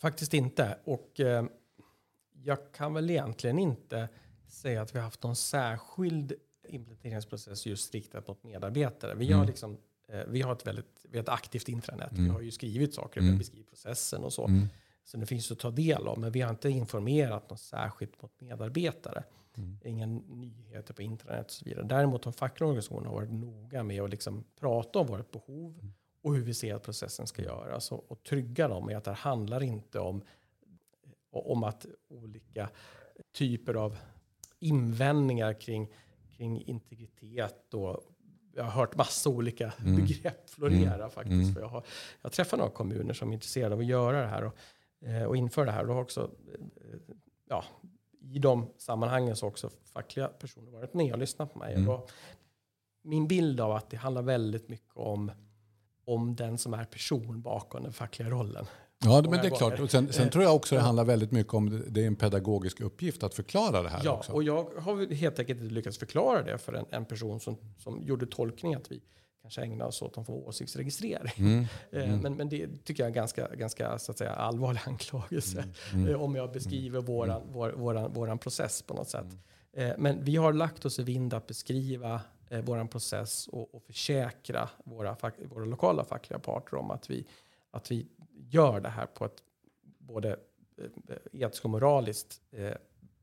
[0.00, 0.78] Faktiskt inte.
[0.84, 1.44] Och eh,
[2.32, 4.08] jag kan väl egentligen inte
[4.48, 6.32] säga att vi har haft någon särskild
[6.68, 9.14] implementeringsprocess just riktad mot medarbetare.
[9.14, 9.46] Vi, har, Mm.
[9.46, 9.76] liksom,
[10.08, 12.12] eh, vi har ett väldigt vi har ett aktivt intranät.
[12.12, 12.30] Vi Mm.
[12.30, 13.26] har ju skrivit saker, Mm.
[13.28, 14.46] vi har beskrivit processen och så.
[14.46, 14.68] Mm.
[15.04, 16.18] Så det finns att ta del av.
[16.18, 19.24] Men vi har inte informerat något särskilt mot medarbetare.
[19.56, 19.78] Mm.
[19.84, 21.84] Ingen nyheter på internet och så vidare.
[21.86, 25.92] Däremot de fackliga organisationerna har varit noga med att liksom prata om vårt behov Mm.
[26.22, 27.92] och hur vi ser att processen ska göras.
[27.92, 30.22] Och, och trygga dem i att det handlar inte om,
[31.30, 32.70] om att olika
[33.32, 33.96] typer av
[34.58, 35.88] invändningar kring,
[36.36, 38.00] kring integritet och
[38.54, 39.96] jag har hört massa olika Mm.
[39.96, 41.10] begrepp florera Mm.
[41.10, 41.32] faktiskt.
[41.32, 41.54] Mm.
[41.54, 41.84] För jag, har,
[42.22, 44.56] jag träffar några kommuner som är intresserade av att göra det här och,
[45.28, 45.84] och införa det här.
[45.84, 46.98] Då har också, eh,
[47.48, 47.64] ja,
[48.20, 51.74] I de sammanhangen så har också fackliga personer varit med och lyssnat på mig.
[51.74, 51.88] Mm.
[51.88, 52.10] Och
[53.02, 55.30] min bild av att det handlar väldigt mycket om,
[56.04, 58.66] om den som är person bakom den fackliga rollen.
[59.04, 59.56] Ja, men det är gånger.
[59.56, 59.80] klart.
[59.80, 60.84] Och sen, sen Eh, tror jag också det ja.
[60.84, 64.32] handlar väldigt mycket om det, är en pedagogisk uppgift att förklara det här Ja, också.
[64.32, 68.02] och jag har helt enkelt inte lyckats förklara det för en, en person som, som
[68.02, 69.02] gjorde tolkningen att vi
[69.42, 71.32] kanske ägnar oss åt någon form av åsiktsregistrering.
[71.38, 71.64] Mm.
[71.92, 72.18] Eh, Mm.
[72.20, 75.64] Men, men det tycker jag är en ganska, ganska så att säga, allvarlig anklagelse.
[75.92, 76.08] Mm.
[76.08, 79.26] eh, Om jag beskriver våran, vår, våran, våran process på något sätt.
[79.72, 79.90] Mm.
[79.90, 82.20] Eh, Men vi har lagt oss i vind att beskriva
[82.64, 87.26] våran process och, och försäkra våra, fack, våra lokala fackliga parter om att vi,
[87.70, 88.06] att vi
[88.50, 89.42] gör det här på ett
[89.98, 90.36] både
[91.32, 92.72] etiskt och moraliskt eh,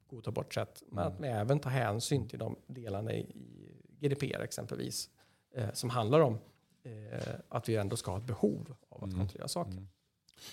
[0.10, 0.84] godtagbart sätt.
[0.92, 1.14] Men Mm.
[1.14, 5.10] att vi även tar hänsyn till de delarna i, i GDPR exempelvis.
[5.56, 6.38] Eh, som handlar om
[6.84, 9.20] eh, att vi ändå ska ha ett behov av att Mm.
[9.20, 9.72] kontrollera saker.
[9.72, 9.88] Mm.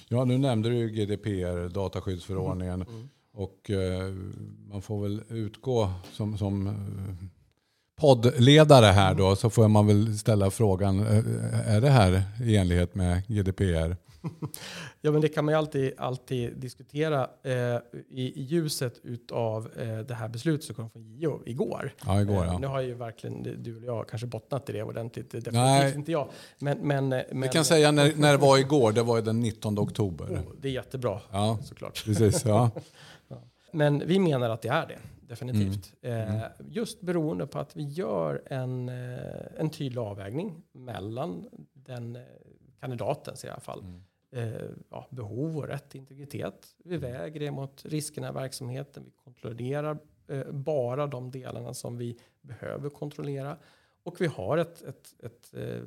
[0.08, 2.82] Ja, nu nämnde du GDPR, dataskyddsförordningen.
[2.82, 3.08] Mm.
[3.32, 4.12] Och eh,
[4.70, 6.72] man får väl utgå som, som eh,
[7.96, 12.94] poddledare här då så får man väl ställa frågan, eh, är det här i enlighet
[12.94, 13.96] med GDPR?
[15.00, 17.52] Ja, men det kan man ju alltid, alltid diskutera eh,
[18.08, 19.00] i, i ljuset
[19.32, 21.94] av eh, det här beslutet som kom från JO igår.
[22.06, 22.58] Ja, igår Eh, ja.
[22.58, 25.30] Nu har ju verkligen du och jag kanske bottnat i det ordentligt.
[25.30, 25.74] Det är Nej.
[25.74, 26.28] Definitivt inte jag.
[26.58, 29.22] Men, men, eh, men Vi kan säga när, när det var igår, det var ju
[29.22, 30.24] den 19 oktober.
[30.24, 32.04] oh, det är jättebra Ja, såklart.
[32.04, 32.44] precis.
[32.44, 32.70] Ja.
[33.72, 35.92] Men vi menar att det är det, definitivt.
[36.02, 36.36] Mm.
[36.36, 42.22] Eh, just beroende på att vi gör en, eh, en tydlig avvägning mellan den eh,
[42.80, 43.80] kandidaten i alla fall.
[43.80, 44.02] Mm.
[44.30, 44.54] Eh,
[44.90, 46.74] ja, behov och rätt integritet.
[46.84, 49.04] Vi väger det mot riskerna i verksamheten.
[49.04, 53.56] Vi kontrollerar eh, bara de delarna som vi behöver kontrollera.
[54.02, 55.80] Och vi har ett, ett, ett, eh,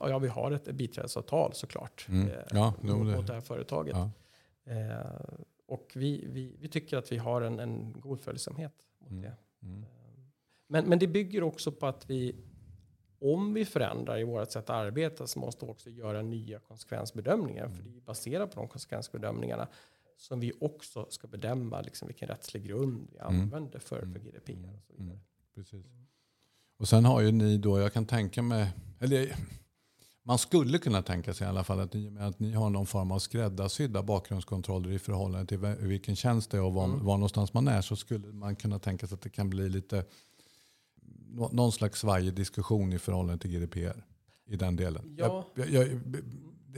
[0.00, 2.06] ja, vi har ett biträdesavtal såklart.
[2.08, 2.28] Mm.
[2.28, 3.96] eh, Ja, mot, det- det här företaget.
[3.96, 4.10] Ja.
[4.72, 9.22] Eh, och vi, vi, vi tycker att vi har en, en god följsamhet mot Mm.
[9.22, 9.34] det.
[9.62, 9.84] Mm.
[10.66, 12.34] Men, men det bygger också på att vi,
[13.20, 17.68] om vi förändrar i vårt sätt att arbeta så måste vi också göra nya konsekvensbedömningar.
[17.68, 19.68] För det är baserat på de konsekvensbedömningarna
[20.18, 23.40] som vi också ska bedöma liksom vilken rättslig grund vi Mm.
[23.42, 24.12] använder för, Mm.
[24.12, 24.74] för GDPR.
[24.78, 25.10] Och så vidare.
[25.10, 25.18] Mm.
[25.54, 25.86] precis.
[26.78, 29.36] Och sen har ju ni då, jag kan tänka mig, eller
[30.22, 32.70] man skulle kunna tänka sig i alla fall att i och med att ni har
[32.70, 37.04] någon form av skräddarsydda bakgrundskontroller i förhållande till vilken tjänst det är och var, mm.
[37.04, 40.04] var någonstans man är så skulle man kunna tänka sig att det kan bli lite
[41.52, 44.04] någon slags svajig diskussion i förhållande till GDPR
[44.46, 45.14] i den delen.
[45.18, 45.46] Ja.
[45.54, 45.88] Jag, jag,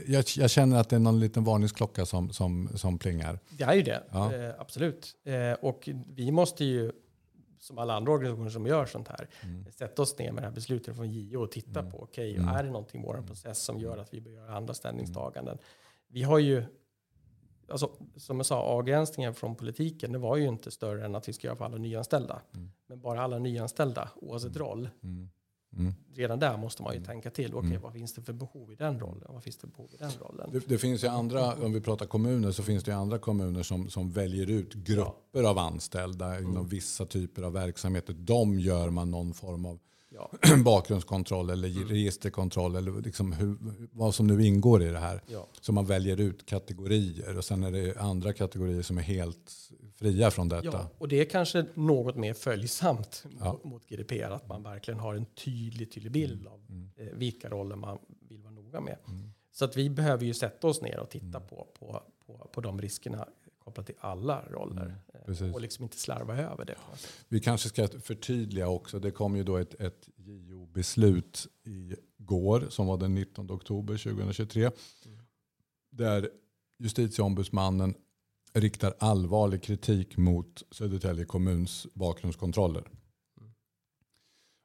[0.07, 3.39] jag, jag, känner att det är någon liten varningsklocka som, som, som plingar.
[3.49, 4.33] Det är ju det, ja.
[4.33, 5.15] eh, absolut.
[5.23, 6.91] Eh, och vi måste ju,
[7.59, 9.65] som alla andra organisationer som gör sånt här, mm.
[9.71, 11.91] sätta oss ner med det här beslutet från JO och titta mm.
[11.91, 12.55] på, okej, okay, mm.
[12.55, 15.57] är det någonting i vår process som gör att vi bör göra andra ställningstaganden?
[16.07, 16.63] Vi har ju,
[17.71, 21.33] alltså, som jag sa, avgränsningen från politiken, det var ju inte större än att vi
[21.33, 22.41] ska göra för alla nyanställda.
[22.55, 22.71] Mm.
[22.87, 24.67] Men bara alla nyanställda, oavsett mm.
[24.67, 25.29] roll, mm.
[25.77, 25.93] Mm.
[26.13, 27.55] Redan där måste man ju tänka till.
[27.55, 27.81] okay, mm.
[27.81, 29.27] vad finns det för behov i den rollen?
[29.29, 30.49] Vad finns det behov i den rollen?
[30.51, 33.63] Det, det, finns ju andra, om vi pratar kommuner, så finns det ju andra kommuner
[33.63, 35.49] som, som väljer ut grupper ja.
[35.49, 36.51] av anställda mm.
[36.51, 38.13] inom vissa typer av verksamheter.
[38.13, 39.79] De gör man någon form av
[40.09, 40.31] ja.
[40.65, 41.87] bakgrundskontroll eller mm.
[41.87, 43.57] registerkontroll eller liksom hur,
[43.91, 45.21] vad som nu ingår i det här.
[45.27, 45.47] Ja.
[45.61, 50.31] Så man väljer ut kategorier och sen är det andra kategorier som är helt fria
[50.31, 50.65] från detta.
[50.65, 53.59] Ja, och det är kanske något mer följsamt ja.
[53.63, 56.89] mot GDPR, att man verkligen har en tydlig, tydlig bild av mm.
[56.97, 57.97] eh, vilka roller man
[58.29, 58.97] vill vara noga med.
[59.07, 59.31] Mm.
[59.51, 61.49] Så att vi behöver ju sätta oss ner och titta mm.
[61.49, 63.27] på, på, på, på de riskerna
[63.69, 64.95] kopplat till alla roller.
[65.27, 66.77] Mm, och liksom inte slarva över det.
[67.27, 68.99] Vi kanske ska förtydliga också.
[68.99, 74.61] Det kom ju då ett, ett JO-beslut igår som var den 19 oktober 2023.
[74.63, 75.19] Mm.
[75.91, 76.29] Där
[76.79, 77.93] justitieombudsmannen
[78.53, 82.83] riktar allvarlig kritik mot Södertälje kommuns bakgrundskontroller.
[83.39, 83.51] Mm.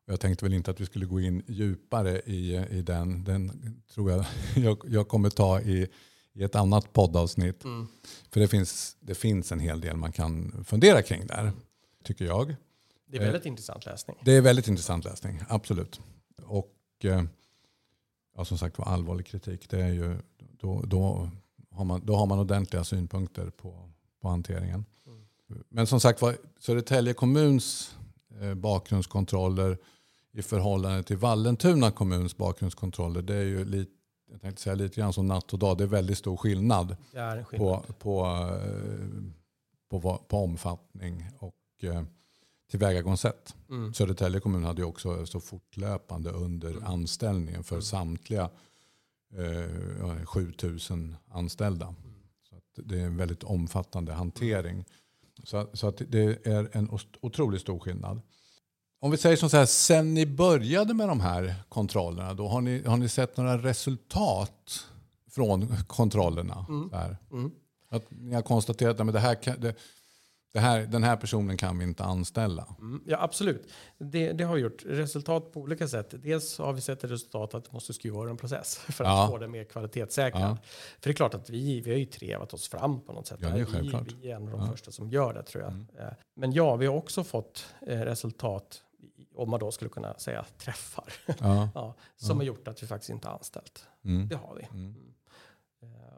[0.06, 3.24] Jag tänkte väl inte att vi skulle gå in djupare i, i den.
[3.24, 3.52] Den
[3.94, 4.24] tror jag
[4.56, 5.88] jag, jag kommer ta i,
[6.34, 7.64] i ett annat poddavsnitt.
[7.64, 7.86] Mm.
[8.30, 11.52] För det finns, det finns en hel del man kan fundera kring där,
[12.04, 12.56] tycker jag.
[13.06, 14.16] Det är väldigt eh, intressant läsning.
[14.24, 16.00] Det är väldigt intressant läsning, absolut.
[16.42, 17.24] Och eh,
[18.36, 20.16] ja, som sagt var allvarlig kritik, det är ju,
[20.60, 21.30] då, då
[21.70, 24.84] har man, då har man ordentliga synpunkter på, på hanteringen.
[25.06, 25.64] Mm.
[25.68, 27.96] Men som sagt var, Södertälje kommuns
[28.40, 29.78] eh, bakgrundskontroller
[30.32, 33.90] i förhållande till Vallentuna kommuns bakgrundskontroller, det är ju lite,
[34.30, 35.78] jag tänkte säga lite grann som natt och dag.
[35.78, 36.96] Det är väldigt stor skillnad,
[37.44, 37.86] skillnad.
[37.86, 38.26] På, på,
[38.62, 39.06] eh,
[39.90, 42.02] på, på, omfattning och eh,
[42.70, 43.54] tillvägagångssätt.
[43.70, 43.94] Mm.
[43.94, 46.84] Södertälje kommun hade ju också så fortlöpande under mm.
[46.84, 47.82] anställningen för mm.
[47.82, 48.50] samtliga
[49.34, 51.94] eh, 7000 anställda.
[52.48, 54.84] Så det är en väldigt omfattande hantering.
[55.44, 58.20] Så, så att det är en otroligt stor skillnad.
[59.04, 62.82] Om vi säger så här, sen ni började med de här kontrollerna, då har ni,
[62.86, 64.86] har ni sett några resultat
[65.30, 66.66] från kontrollerna?
[66.68, 66.90] Mm.
[67.32, 67.50] Mm.
[67.88, 69.74] Att ni har konstaterat att det här, det,
[70.52, 72.76] det här, den här personen kan vi inte anställa.
[72.78, 73.68] Mm, ja, absolut.
[73.98, 74.82] Det, det, har vi gjort.
[74.86, 76.14] Resultat på olika sätt.
[76.22, 79.28] Dels har vi sett resultat att det måste skruva en process för att ja.
[79.28, 80.42] få det mer kvalitetssäkrad.
[80.42, 80.56] Ja.
[81.00, 83.38] För det är klart att vi, vi har ju trevat oss fram på något sätt.
[83.42, 84.12] Ja, det är självklart.
[84.12, 84.70] Vi, vi är en av de ja.
[84.70, 85.72] första som gör det tror jag.
[85.72, 85.86] Mm.
[85.98, 88.83] Eh, men ja, vi har också fått eh, resultat
[89.34, 91.12] om man då skulle kunna säga träffar,
[91.74, 91.94] ja.
[92.16, 93.88] som har gjort att vi faktiskt inte har anställt.
[94.04, 94.28] Mm.
[94.28, 94.64] Det har vi.
[94.64, 94.84] Mm.
[94.84, 95.14] mm.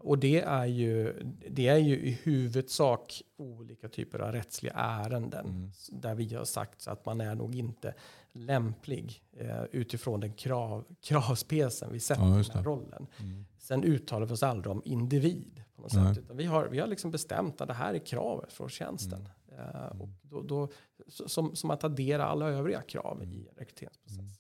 [0.01, 1.13] Och det är, ju,
[1.51, 5.71] det är ju i huvudsak olika typer av rättsliga ärenden mm.
[5.91, 7.95] där vi har sagt att man är nog inte
[8.33, 13.07] lämplig eh, utifrån den krav, kravspecen vi sätter ja, i den här rollen.
[13.21, 13.47] Mm.
[13.59, 15.63] Sen uttalar vi oss aldrig om individ.
[15.77, 18.53] På något sätt, utan vi har, vi har liksom bestämt att det här är kravet
[18.53, 19.29] från tjänsten.
[19.49, 19.59] Mm.
[19.59, 20.69] Eh, och då, då,
[21.09, 24.19] som, som att addera alla övriga krav i en rekryteringsprocess.
[24.19, 24.31] Mm.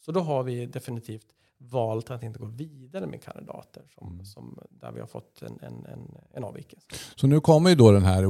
[0.00, 1.26] Så då har vi definitivt
[1.58, 4.24] valt att inte gå vidare med kandidater som, mm.
[4.24, 6.88] som, där vi har fått en, en, en, en avvikelse.
[7.16, 8.26] Så nu kommer ju då den här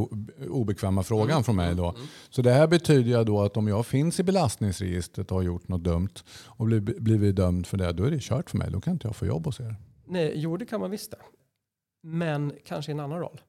[0.51, 1.45] obekväma frågan mm.
[1.45, 1.75] från mig.
[1.75, 1.89] Då.
[1.89, 2.07] Mm.
[2.31, 5.69] Så det här betyder ju då att om jag finns i belastningsregistret och har gjort
[5.69, 6.15] något dumt
[6.47, 8.71] och blivit, blivit dömd för det, då är det kört för mig.
[8.71, 9.77] Då kan inte jag få jobb hos er.
[10.05, 11.21] Nej, jo, det kan man visst det.
[12.03, 13.41] Men kanske i en annan roll.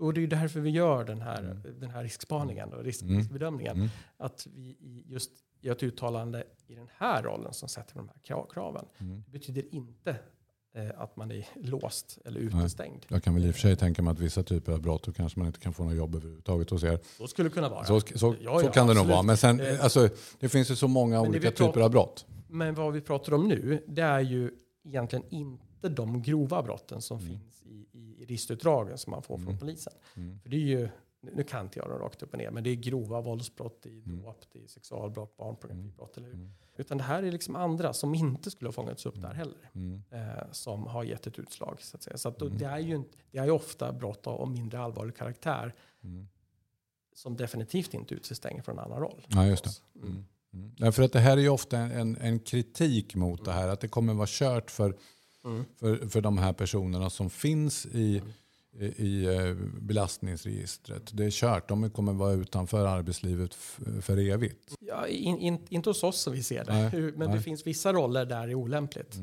[0.00, 0.06] Mm.
[0.06, 1.80] Och det är därför vi gör den här, mm.
[1.80, 3.76] den här riskspaningen och riskbedömningen.
[3.76, 3.88] Mm.
[4.16, 8.84] Att vi just gör ett uttalande i den här rollen som sätter de här kraven.
[8.98, 9.22] Mm.
[9.26, 10.16] Det betyder inte
[10.74, 13.06] eh, att man är låst eller utestängd.
[13.08, 15.12] Jag kan väl i och för sig tänka mig att vissa typer av brott då
[15.12, 16.98] kanske man inte kan få något jobb överhuvudtaget hos er.
[17.18, 17.84] Så skulle det kunna vara.
[17.84, 19.22] Så, så, ja, så kan det nog vara.
[19.22, 20.08] Men sen, eh, alltså,
[20.40, 22.26] det finns ju så många olika typer av brott.
[22.48, 24.50] Men vad vi pratar om nu, det är ju
[24.84, 27.28] egentligen inte de grova brotten som mm.
[27.28, 29.46] finns i, i registerutdragen som man får mm.
[29.46, 29.92] från polisen.
[30.16, 30.40] Mm.
[30.40, 30.88] För det är ju
[31.20, 33.88] nu kan inte jag dem rakt upp och ner, men det är grova våldsbrott, det
[33.88, 34.22] är mm.
[34.22, 36.16] dråp, det är sexualbrott, barnpornografibrott.
[36.16, 36.30] Mm.
[36.30, 36.50] mm.
[36.76, 39.28] Utan det här är liksom andra som inte skulle ha fångats upp mm.
[39.28, 39.70] där heller.
[39.74, 40.02] Mm.
[40.10, 41.82] Eh, som har gett ett utslag.
[41.82, 42.16] Så att säga.
[42.16, 42.58] Så att då, mm.
[42.58, 45.74] det, är ju, det är ju ofta brott av mindre allvarlig karaktär.
[47.14, 49.26] Som definitivt inte utestänger från en annan roll.
[49.28, 49.70] Ja, just det.
[50.02, 50.24] Mm.
[50.76, 53.68] Ja, för att det här är ju ofta en, en kritik mot det här.
[53.68, 54.96] Att det kommer vara kört för,
[55.44, 55.64] Mm.
[55.76, 58.32] för, för de här personerna som finns i, Mm.
[58.96, 61.10] i, i eh, belastningsregistret.
[61.16, 61.68] Det är kört.
[61.68, 63.54] De kommer vara utanför arbetslivet
[64.00, 64.74] för evigt.
[64.80, 67.12] Ja, in, in, inte hos oss som vi ser det, Nej, men nej.
[67.26, 67.30] Mm.
[67.36, 69.16] det finns vissa roller där det är olämpligt.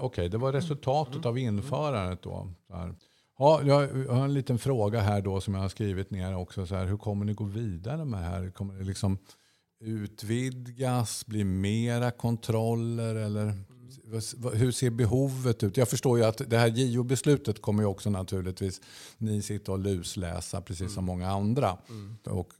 [0.00, 1.26] Okej, det var resultatet Mm.
[1.28, 2.50] av införandet då.
[3.38, 6.66] Ja, jag har en liten fråga här då som jag har skrivit ner också.
[6.66, 8.50] Så här, hur kommer ni gå vidare med det här?
[8.50, 9.18] Kommer det liksom
[9.80, 13.52] utvidgas, bli mera kontroller eller
[14.54, 15.76] hur ser behovet ut?
[15.76, 18.80] Jag förstår ju att det här JO-beslutet kommer ju också naturligtvis
[19.18, 21.78] ni sitta och lusläsa precis som många andra.
[22.24, 22.52] Och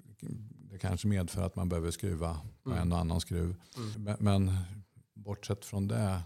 [0.71, 3.55] det kanske medför att man behöver skruva på en och annan skruv.
[3.97, 4.53] Men, men
[5.15, 6.21] bortsett från det,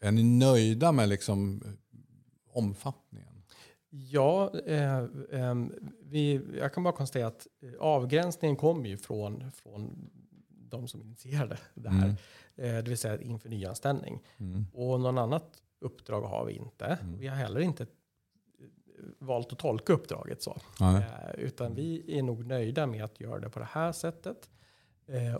[0.00, 1.62] är ni nöjda med liksom
[2.52, 3.42] omfattningen?
[3.90, 10.10] Ja, eh, ehm, vi, jag kan bara konstatera att eh, avgränsningen kommer ju från, från
[10.70, 12.08] de som initierade det här.
[12.56, 14.22] Eh, det vill säga inför nyanställning.
[14.38, 14.66] Mm.
[14.72, 16.84] Och någon annat uppdrag har vi inte.
[16.86, 17.18] Mm.
[17.18, 17.88] Vi har heller inte eh,
[19.18, 20.60] valt att tolka uppdraget så.
[20.80, 20.96] Nej.
[20.96, 24.50] Eh, utan vi är nog nöjda med att göra det på det här sättet.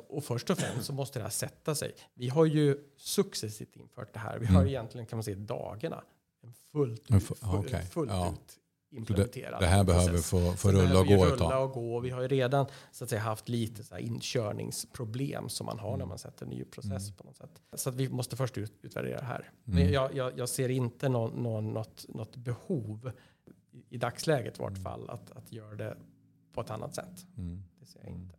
[0.08, 1.94] Och först och främst så måste det här sätta sig.
[2.14, 4.38] Vi har ju successivt infört det här.
[4.38, 4.68] Vi har Mm.
[4.68, 6.04] egentligen kan man säga dagarna
[6.42, 8.32] en fullt, fu- okej, fullt ja.
[8.32, 8.58] ut
[8.90, 10.30] implementerad Det här behöver process.
[10.30, 12.00] få, få rulla och gå rulla och gå.
[12.00, 15.98] Vi har ju redan så att säga, haft lite så inkörningsproblem som man har Mm.
[15.98, 17.62] när man sätter en ny process på något sätt.
[17.74, 19.50] Så att vi måste först ut, utvärdera det här.
[19.66, 19.78] Mm.
[19.84, 23.10] Men jag, jag, jag ser inte någon, någon, något, något behov
[23.72, 25.96] i, i dagsläget i vart fall att, att göra det
[26.54, 27.26] på ett annat sätt.
[27.36, 27.62] Mm.
[27.80, 28.34] Det ser jag inte.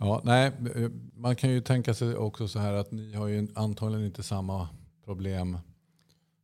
[0.00, 0.52] Ja, nej,
[1.14, 4.68] man kan ju tänka sig också så här att ni har ju antagligen inte samma
[5.04, 5.58] problem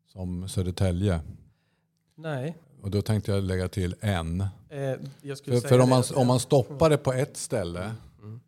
[0.06, 1.20] som Södertälje.
[2.14, 4.40] Nej, Och då tänkte jag lägga till en.
[4.40, 4.48] eh,
[5.60, 8.40] För, för om, man, om man stoppar det på ett ställe Mm.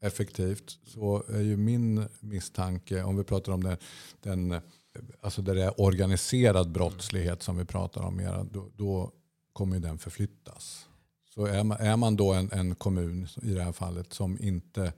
[0.00, 3.76] effektivt så är ju min misstanke, om vi pratar om den,
[4.20, 4.60] den
[5.20, 9.12] alltså där det är organiserad brottslighet som vi pratar om mera, då, då
[9.52, 10.86] kommer den förflyttas.
[11.34, 14.92] Så är man, är man då en, en kommun i det här fallet som inte,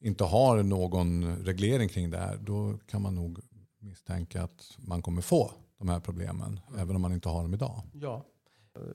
[0.00, 3.38] inte har någon reglering kring det här, då kan man nog
[3.80, 5.50] misstänka att man kommer få
[5.82, 7.82] de här problemen, även om man inte har dem idag.
[7.92, 8.24] Ja.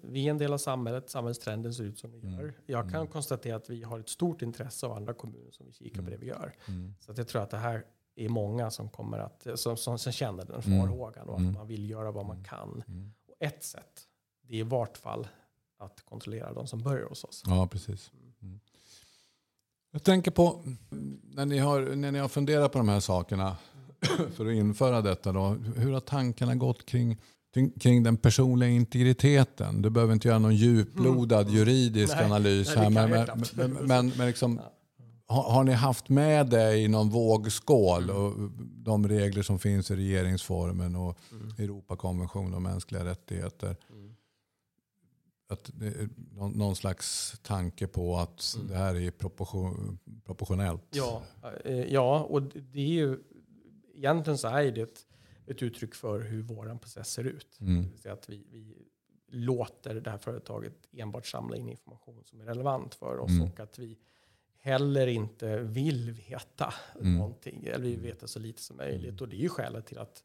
[0.03, 2.39] Vi är en del av samhället, samhällstrenden ser ut som den Mm.
[2.39, 2.53] gör.
[2.65, 6.01] Jag kan konstatera att vi har ett stort intresse av andra kommuner som vi kikar
[6.01, 6.55] på det vi gör.
[6.67, 6.93] Mm.
[6.99, 10.11] Så att jag tror att det här är många som kommer att, som, som, som
[10.11, 10.81] känner den Mm.
[10.81, 11.49] farhågan och Mm.
[11.49, 12.83] att man vill göra vad man kan.
[12.87, 13.13] Mm.
[13.27, 14.01] Och ett sätt,
[14.41, 15.27] det är i vart fall
[15.77, 17.43] att kontrollera de som börjar hos oss.
[17.47, 18.11] Ja, precis.
[18.41, 18.59] Mm.
[19.91, 20.63] Jag tänker på,
[21.23, 23.57] när ni, har, när ni har funderat på de här sakerna
[24.35, 27.17] för att införa detta, då, hur har tankarna gått kring,
[27.79, 29.81] kring, den personliga integriteten?
[29.81, 34.11] Du behöver inte göra någon djuplodad juridisk Nej, analys nej, här, men, men, men, men,
[34.17, 34.59] men liksom,
[35.25, 38.09] har, har ni haft med det i någon vågskål?
[38.09, 41.17] Och de regler som finns i regeringsformen och
[41.57, 43.75] Europakonventionen om mänskliga rättigheter?
[45.49, 48.67] att det är någon, någon slags tanke på att Mm.
[48.67, 50.83] det här är proportion, proportionellt.
[50.89, 51.23] Ja,
[51.65, 53.19] eh, ja, och det är ju,
[53.97, 55.05] egentligen så är det ett,
[55.45, 57.57] ett uttryck för hur vår process ser ut.
[57.61, 57.97] Mm.
[57.97, 58.77] Säga att vi, vi
[59.29, 63.43] låter det här företaget enbart samla in information som är relevant för oss Mm.
[63.51, 63.97] och att vi
[64.59, 67.17] heller inte vill veta Mm.
[67.17, 67.63] någonting.
[67.65, 69.21] Eller vi vill veta så lite som möjligt.
[69.21, 70.23] Och det är ju skälet till att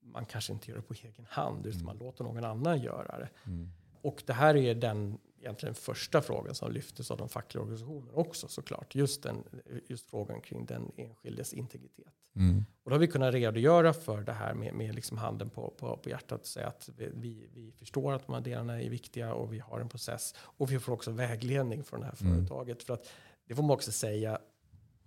[0.00, 3.28] man kanske inte gör det på egen hand utan man låter någon annan göra det.
[3.46, 3.68] Mm.
[4.02, 8.48] Och det här är den egentligen första frågan som lyftes av de fackliga organisationerna också
[8.48, 8.94] såklart.
[8.94, 9.44] Just, den,
[9.88, 12.12] just frågan kring den enskildes integritet.
[12.36, 12.64] Mm.
[12.82, 15.96] Och då har vi kunnat redogöra för det här med, med liksom handen på, på,
[15.96, 19.52] på hjärtat och säga att vi, vi, förstår att de här delarna är viktiga och
[19.52, 20.34] vi har en process.
[20.38, 22.34] Och vi får också vägledning från det här Mm.
[22.34, 22.82] företaget.
[22.82, 23.08] För att
[23.44, 24.38] det får man också säga,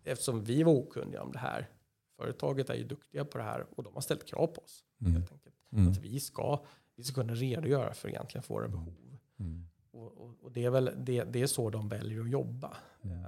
[0.04, 1.70] eftersom vi var okunniga om det här.
[2.18, 4.84] Företaget är ju duktiga på det här och de har ställt krav på oss.
[5.02, 5.14] Mm.
[5.14, 5.56] Helt enkelt.
[5.72, 5.92] Mm.
[5.92, 8.94] Att vi ska, vi ska kunna redogöra för egentligen våra behov.
[9.40, 9.68] Mm.
[9.96, 12.78] Och, och, det, är väl, det, det är så de väljer att jobba.
[13.04, 13.18] Mm.
[13.18, 13.26] Ehm,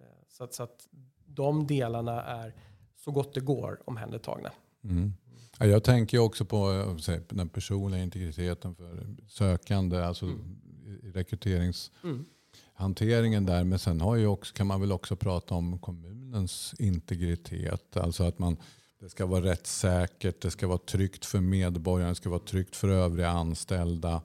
[0.00, 0.88] eh, så, att, så att
[1.26, 2.54] de delarna är
[2.96, 4.52] så gott det går omhändertagna.
[4.84, 5.14] Mm.
[5.58, 6.70] Ja, jag tänker också på
[7.08, 10.56] eh, den personliga integriteten för sökande, alltså Mm.
[11.02, 13.46] rekryteringshanteringen Mm.
[13.46, 13.64] där.
[13.64, 17.96] Men sen har ju också, kan man väl också prata om kommunens integritet.
[17.96, 18.56] Alltså att man,
[19.00, 22.88] det ska vara rättssäkert, det ska vara tryggt för medborgarna, det ska vara tryggt för
[22.88, 24.22] övriga anställda.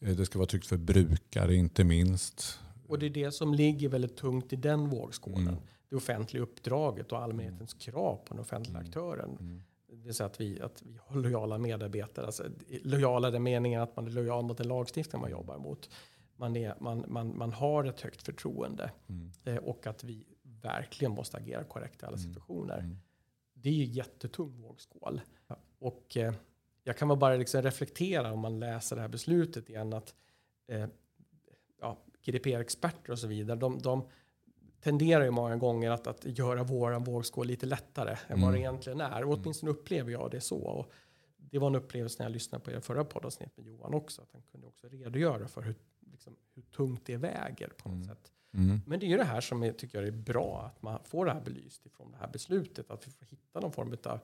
[0.00, 2.58] Eh, Det ska vara tryggt för brukare inte minst.
[2.86, 5.48] Och det är det som ligger väldigt tungt i den vågskålen.
[5.48, 5.60] Mm.
[5.88, 9.30] Det offentliga uppdraget och allmänhetens krav på den offentliga aktören.
[9.40, 9.62] Mm.
[9.90, 12.26] Det vill säga att vi, att vi har lojala medarbetare.
[12.26, 12.44] Alltså,
[12.82, 15.90] lojala i den meningen att man är lojal mot den lagstiftning man jobbar mot.
[16.36, 18.90] Man, är, man, man, man har ett högt förtroende.
[19.08, 19.30] Mm.
[19.44, 20.24] Eh, och att vi
[20.62, 22.28] verkligen måste agera korrekt i alla Mm.
[22.28, 22.78] situationer.
[22.78, 22.98] Mm.
[23.54, 25.20] Det är ju jättetung vågskål.
[25.78, 26.34] Och eh,
[26.88, 30.14] jag kan bara liksom reflektera om man läser det här beslutet igen att
[30.68, 30.86] eh,
[31.80, 34.08] ja, GDPR-experter och så vidare, de, de
[34.80, 38.52] tenderar ju många gånger att, att göra våran vågskål lite lättare än vad Mm.
[38.52, 39.24] det egentligen är.
[39.24, 40.58] Och åtminstone upplever jag det så.
[40.58, 40.92] Och
[41.36, 44.22] det var en upplevelse när jag lyssnade på er förra poddavsnitt med Johan också.
[44.22, 45.74] Att han kunde också redogöra för hur,
[46.12, 48.08] liksom, hur tungt det väger på något Mm.
[48.08, 48.32] sätt.
[48.54, 48.80] Mm.
[48.86, 51.32] Men det är ju det här som jag tycker är bra, att man får det
[51.32, 52.90] här belyst ifrån det här beslutet.
[52.90, 54.18] Att vi får hitta någon form av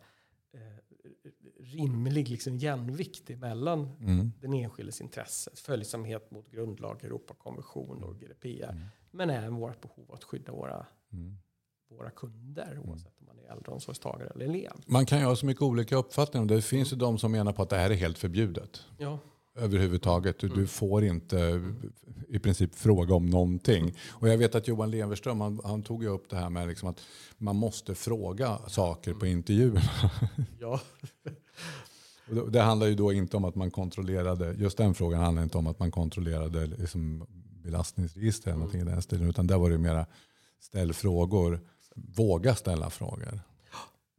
[1.60, 4.32] rimlig liksom, jämvikt emellan Mm.
[4.40, 8.70] den enskildes intresse, följsamhet mot grundlag, Europakonvention och GDPR.
[8.70, 8.84] Mm.
[9.10, 11.36] Men även vårt behov att skydda våra, Mm.
[11.90, 14.72] våra kunder, oavsett om man är äldreomsorgstagare eller elev.
[14.86, 16.42] Man kan ju ha så mycket olika uppfattningar.
[16.42, 18.82] om Det Det finns ju de som menar på att det här är helt förbjudet.
[18.98, 19.18] Ja,
[19.56, 20.38] överhuvudtaget.
[20.38, 20.58] Du, Mm.
[20.58, 21.62] du får inte
[22.28, 23.94] i princip fråga om någonting.
[24.10, 26.88] Och jag vet att Johan Leverström han, han tog ju upp det här med liksom
[26.88, 27.00] att
[27.38, 30.10] man måste fråga saker på intervjuerna.
[30.60, 30.80] ja.
[32.30, 35.58] Det, det handlar ju då inte om att man kontrollerade, just den frågan handlar inte
[35.58, 37.26] om att man kontrollerade liksom
[37.62, 39.28] belastningsregister eller någonting i den stilen.
[39.28, 40.06] Utan där var det mera
[40.60, 41.60] ställ frågor,
[41.94, 43.40] våga ställa frågor.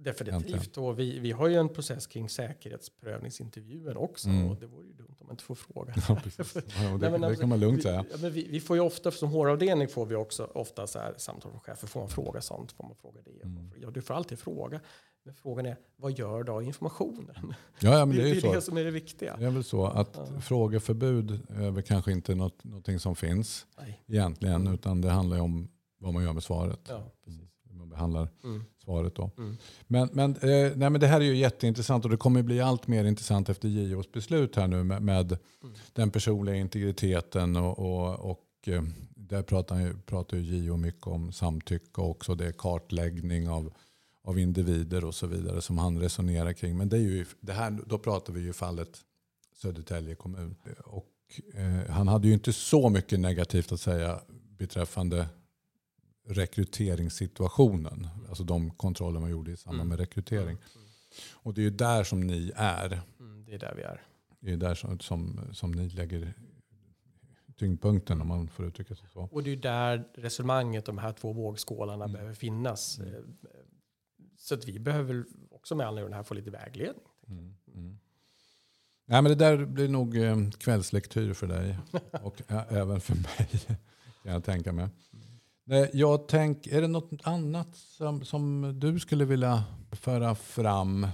[0.06, 0.78] Definitivt.
[0.78, 4.30] Och vi, vi har ju en process kring säkerhetsprövningsintervjuer också.
[4.30, 4.50] Mm.
[4.52, 5.94] Och det vore ju dumt om man inte får fråga.
[6.10, 6.56] Ja, precis.
[6.56, 8.06] Ja, det, det alltså, kan man lugnt vi, säga.
[8.12, 11.14] Ja, men vi, vi får ju ofta, som HR-avdelning får vi också ofta så här
[11.18, 11.88] samtal från chefer.
[11.88, 12.72] Får man fråga sånt?
[12.72, 13.46] Får man fråga det?
[13.46, 13.72] Mm.
[13.82, 14.80] Ja, du får alltid fråga.
[15.24, 17.36] Men frågan är, vad gör då informationen?
[17.80, 18.54] Ja, ja, men det, det är det är så.
[18.54, 19.38] det som är det viktiga.
[19.38, 20.40] Det är väl så att Ja.
[20.42, 24.04] frågeförbud är väl kanske inte något, någonting som finns Nej.
[24.08, 24.68] egentligen.
[24.68, 26.80] Utan det handlar ju om vad man gör med svaret.
[26.90, 27.50] Ja, precis.
[27.70, 28.66] Hur man behandlar Mm.
[28.86, 29.32] Svaret då.
[29.38, 29.58] Mm.
[29.88, 32.88] Men, men, eh, nej, men det här är ju jätteintressant och det kommer bli allt
[32.88, 35.76] mer intressant efter JOs beslut här nu med, med Mm.
[35.94, 38.84] den personliga integriteten och, och, och eh,
[39.16, 43.74] där pratar, ju- pratar ju JO mycket om samtycke och också det är kartläggning av,
[44.24, 46.78] av individer och så vidare som han resonerar kring.
[46.78, 48.98] Men det är ju, det här, då pratar vi ju fallet
[49.62, 50.56] Södertälje kommun.
[50.86, 51.06] Och,
[51.54, 54.20] eh, han hade ju inte så mycket negativt att säga
[54.58, 55.28] beträffande
[56.26, 58.08] rekryteringssituationen.
[58.30, 59.90] Alltså de kontroller man gjorde i samband Mm.
[59.90, 60.58] med rekrytering.
[61.34, 63.02] Och det är ju där som ni är.
[63.20, 64.02] Mm, det är där vi är.
[64.40, 66.34] Det är där som, som, som ni lägger
[67.58, 69.20] tyngdpunkten om man får uttrycka sig så.
[69.32, 72.14] Och det är där resonemanget, de här två vågskålarna Mm.
[72.14, 73.00] behöver finnas.
[73.00, 73.14] Mm.
[73.14, 73.20] Eh,
[74.38, 77.04] Så att vi behöver också med anledning av det här få lite vägledning.
[77.28, 77.56] Mm.
[77.76, 77.98] Mm.
[79.08, 81.78] Nej, men det där blir nog eh, kvällslektyr för dig
[82.22, 83.50] och ä- även för mig.
[84.24, 84.88] Kan jag tänka mig.
[85.68, 91.08] Nej, Jag tänk, är det något annat som, som du skulle vilja föra fram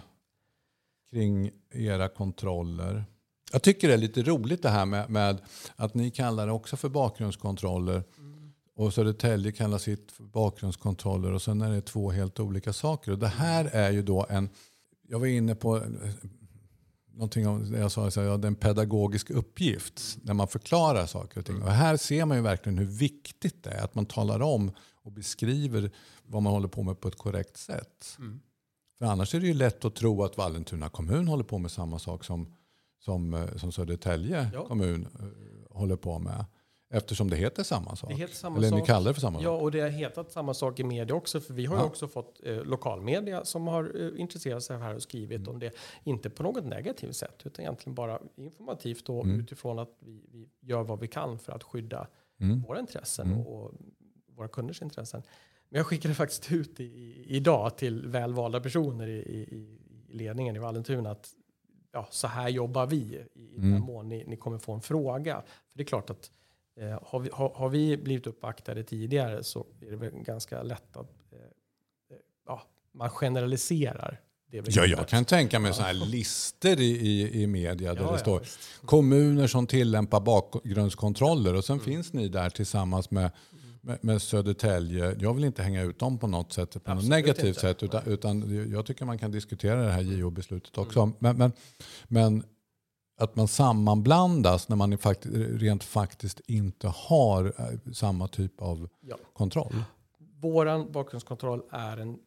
[1.11, 3.05] kring era kontroller?
[3.51, 5.41] Jag tycker det är lite roligt det här med, med
[5.75, 8.03] att ni kallar det också för bakgrundskontroller
[8.75, 13.11] och Södertälje kallar sitt för bakgrundskontroller och sen är det två helt olika saker.
[13.11, 14.49] Och det här är ju då en,
[15.07, 15.81] jag var inne på
[17.13, 21.45] någonting om, jag sa ja, det är en pedagogisk uppgift när man förklarar saker och
[21.45, 21.61] ting.
[21.61, 24.71] Och här ser man ju verkligen hur viktigt det är att man talar om
[25.03, 25.91] och beskriver
[26.23, 28.15] vad man håller på med på ett korrekt sätt.
[28.19, 28.39] Mm.
[28.97, 31.99] För annars är det ju lätt att tro att Vallentuna kommun håller på med samma
[31.99, 32.53] sak som,
[32.99, 34.65] som, eh, som Södertälje Ja.
[34.67, 36.45] kommun eh, håller på med.
[36.93, 38.09] Eftersom det heter samma sak.
[38.09, 38.87] Det heter samma Eller ni sak.
[38.87, 39.61] kallar det för samma Ja, sak.
[39.61, 41.39] och det har hetat samma sak i media också.
[41.39, 41.87] För vi har ju Ja.
[41.87, 45.49] också fått eh, lokalmedia som har eh, intresserat sig här och skrivit Mm.
[45.49, 45.71] om det.
[46.03, 49.39] Inte på något negativt sätt, utan egentligen bara informativt och Mm.
[49.39, 52.07] utifrån att vi, vi gör vad vi kan för att skydda
[52.39, 52.61] Mm.
[52.61, 53.39] våra intressen Mm.
[53.47, 53.71] och, och
[54.35, 55.23] våra kunders intressen.
[55.69, 59.79] Men jag skickade faktiskt ut i, i, idag till välvalda personer i, i, i
[60.09, 61.29] ledningen i Vallentuna att
[61.91, 62.97] ja, så här jobbar vi
[63.33, 63.81] i den Mm.
[63.81, 65.35] mån ni, ni kommer få en fråga.
[65.71, 66.31] För det är klart att
[67.01, 71.11] har, vi, har, har vi blivit uppvaktade tidigare så är det väl ganska lätt att
[71.31, 72.17] eh, eh,
[72.47, 72.61] ja,
[72.91, 74.19] man generaliserar.
[74.51, 78.07] Det Ja, jag kan tänka mig sådana här listor i, i, i media där Ja,
[78.07, 78.59] det ja, står visst.
[78.85, 81.85] kommuner som tillämpar bakgrundskontroller och sen Mm.
[81.85, 83.31] finns ni där tillsammans med,
[83.81, 85.15] med, med Södertälje.
[85.19, 87.59] Jag vill inte hänga ut dem på något sätt, på något negativt inte.
[87.59, 90.99] sätt utan, utan jag tycker man kan diskutera det här JO-beslutet också.
[90.99, 91.15] Mm.
[91.19, 91.51] Men, men,
[92.07, 92.43] men
[93.21, 99.17] att man sammanblandas när man fakt rent faktiskt inte har eh, samma typ av Ja.
[99.33, 99.83] kontroll.
[100.17, 102.19] Våran bakgrundskontroll är en,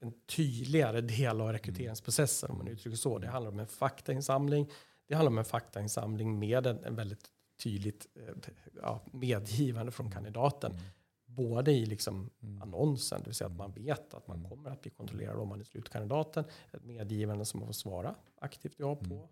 [0.00, 3.18] en tydligare del av rekryteringsprocessen om man uttrycker så.
[3.18, 4.70] Det handlar om en faktainsamling.
[5.08, 7.30] Det handlar om en faktainsamling med en, en väldigt
[7.62, 8.50] tydligt eh,
[8.82, 10.78] ja, medgivande från kandidaten.
[11.26, 12.30] Både i liksom
[12.62, 15.60] annonsen, det vill säga att man vet att man kommer att bli kontrollerad om man
[15.60, 16.44] är slutkandidaten.
[16.72, 19.28] Ett medgivande som man får svara aktivt ja på.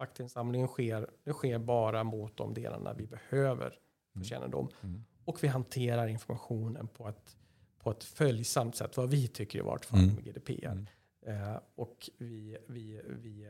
[0.00, 3.78] Faktainsamlingen sker, det sker bara mot de delarna vi behöver
[4.18, 4.68] för kännedom.
[4.82, 5.04] Mm.
[5.24, 7.36] Och vi hanterar informationen på ett,
[7.78, 10.14] på ett följsamt sätt, vad vi tycker i vart fall Mm.
[10.14, 10.66] med GDPR.
[10.66, 10.86] Mm.
[11.26, 13.44] Eh, och, vi, vi, vi,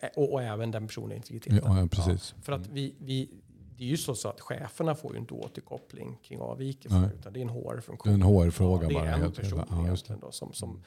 [0.00, 1.60] eh, och, och även den personliga integriteten.
[1.64, 2.34] Ja, ja, precis.
[2.42, 2.74] För att Mm.
[2.74, 3.30] vi, vi,
[3.76, 7.40] det är ju så, så att cheferna får ju inte återkoppling kring avvikelser, utan det
[7.40, 8.10] är en Det HR-funktion.
[8.12, 9.26] är en HR-fråga Ja, det är bara.
[9.26, 9.82] en person ja, det.
[9.82, 10.82] egentligen då, som, som,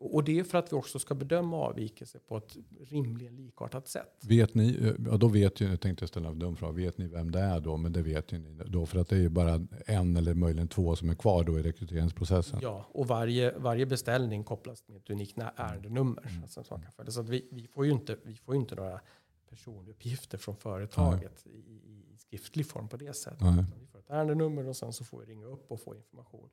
[0.00, 4.24] och det är för att vi också ska bedöma avvikelser på ett rimligen likartat sätt.
[4.28, 7.30] Vet ni, ja då vet ju, jag tänkte ställa en dum fråga, vet ni vem
[7.30, 7.76] det är då?
[7.76, 10.68] Men det vet ju ni då, för att det är ju bara en eller möjligen
[10.68, 12.58] två som är kvar då i rekryteringsprocessen.
[12.62, 16.26] Ja, och varje, varje beställning kopplas med ett unikt nä- ärendenummer.
[16.28, 16.42] Mm.
[16.42, 19.00] Alltså, som man kan så att vi, vi, får ju inte, vi får inte några
[19.48, 23.42] personuppgifter från företaget i, i, skriftlig form på det sättet.
[23.80, 26.48] Vi får ett ärendenummer och sen så får vi ringa upp och få information.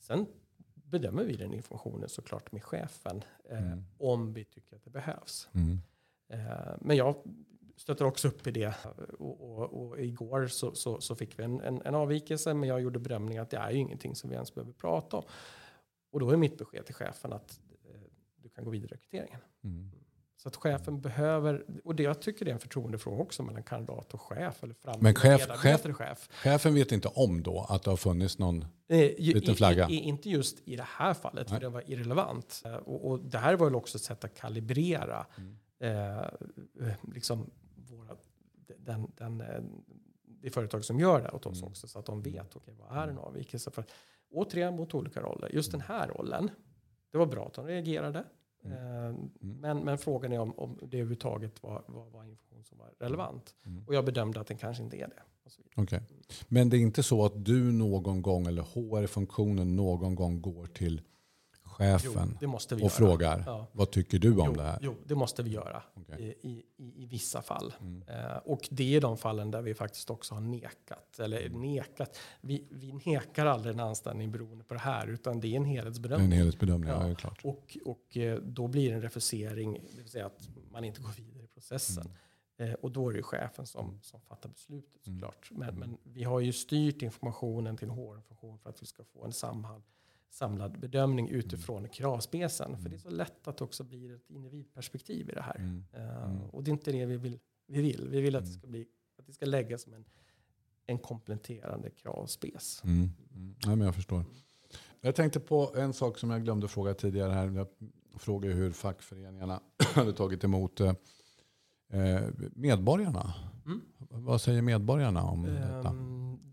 [0.00, 0.26] Sen
[0.92, 3.84] bedömer vi den informationen såklart med chefen eh, Mm.
[3.98, 5.48] om vi tycker att det behövs.
[5.54, 5.78] Mm.
[6.28, 7.16] Eh, Men jag
[7.76, 8.74] stöter också upp i det.
[9.18, 12.80] Och, och, och igår så, så, så fick vi en, en, en avvikelse, men jag
[12.80, 15.24] gjorde bedömningen att det är ju ingenting som vi ens behöver prata om.
[16.10, 18.00] Och då är mitt besked till chefen att eh,
[18.36, 19.40] du kan gå vidare i rekryteringen.
[19.64, 19.90] Mm.
[20.42, 24.14] Så att chefen behöver, och det jag tycker det är en förtroendefråga också mellan kandidat
[24.14, 24.62] och chef.
[24.64, 26.28] Eller Men chef- och chef.
[26.32, 28.62] Chefen vet inte om då att det har funnits någon.
[28.88, 29.88] Eh, Liten flagga.
[29.88, 31.54] I, i, inte just i det här fallet, Nej.
[31.54, 32.62] för det var irrelevant.
[32.64, 35.56] Eh, Och, och det här var väl också ett sätt att kalibrera Mm.
[35.80, 37.50] eh, eh, liksom
[37.90, 38.16] våra,
[38.78, 39.62] den, den, eh,
[40.24, 41.68] det företag som gör det åt oss Mm.
[41.70, 43.70] också, så att de vet okay, vad är en avvikelse.
[43.70, 43.84] För,
[44.30, 45.48] återigen mot olika roller.
[45.54, 46.50] Just den här rollen,
[47.12, 48.24] det var bra att de reagerade.
[48.64, 52.90] Eh, Men, men frågan är om, om det överhuvudtaget var, var, var information som var
[52.98, 53.54] relevant.
[53.66, 53.84] Mm.
[53.86, 55.22] Och jag bedömde att den kanske inte är det.
[55.76, 56.00] Okej.
[56.48, 61.00] Men det är inte så att du någon gång eller HR-funktionen någon gång går till
[61.72, 62.88] chefen vi och göra.
[62.90, 63.66] frågar Ja.
[63.72, 64.78] vad tycker du om Jo, det här?
[64.82, 66.36] jo, det måste vi göra Okej.
[66.42, 67.74] i, i, i, i vissa fall.
[67.80, 68.02] Mm.
[68.08, 71.18] Eh, och det är de fallen där vi faktiskt också har nekat.
[71.18, 71.60] Eller Mm.
[71.60, 72.18] nekat.
[72.40, 75.68] Vi, vi nekar aldrig en anställning beroende på det här, utan det är en Det
[75.68, 76.26] är helhetsbedömning.
[76.26, 77.08] en helhetsbedömning, ja.
[77.08, 77.14] Ja.
[77.14, 77.40] klart.
[77.44, 81.10] Och, och eh, då blir det en refusering, det vill säga att man inte går
[81.16, 82.12] vidare i processen.
[82.58, 85.20] Eh, och då är det chefen som, som fattar beslutet Mm.
[85.20, 85.48] såklart.
[85.50, 89.32] Men, men vi har ju styrt informationen till HR-funktion för att vi ska få en
[89.32, 89.82] samlad,
[90.32, 92.78] samlad bedömning utifrån kravspecen.
[92.78, 95.56] För det är så lätt att det också blir ett individperspektiv i det här.
[95.56, 95.84] Mm.
[95.94, 96.40] Mm.
[96.50, 97.38] Och det är inte det vi vill.
[97.66, 98.58] Vi vill, vi vill att, det Mm.
[98.60, 98.86] ska bli,
[99.18, 100.04] att det ska läggas som en,
[100.86, 102.80] en kompletterande kravspec.
[102.84, 103.10] Mm.
[103.34, 103.54] Mm.
[103.60, 104.24] Ja, men jag förstår.
[105.00, 107.50] Jag tänkte på en sak som jag glömde fråga tidigare här.
[107.50, 107.66] Jag
[108.18, 109.60] frågade hur fackföreningarna
[109.94, 110.94] hade tagit emot eh,
[111.92, 112.22] eh,
[112.54, 113.34] medborgarna.
[113.66, 113.80] Mm.
[113.98, 115.88] Vad säger medborgarna om detta?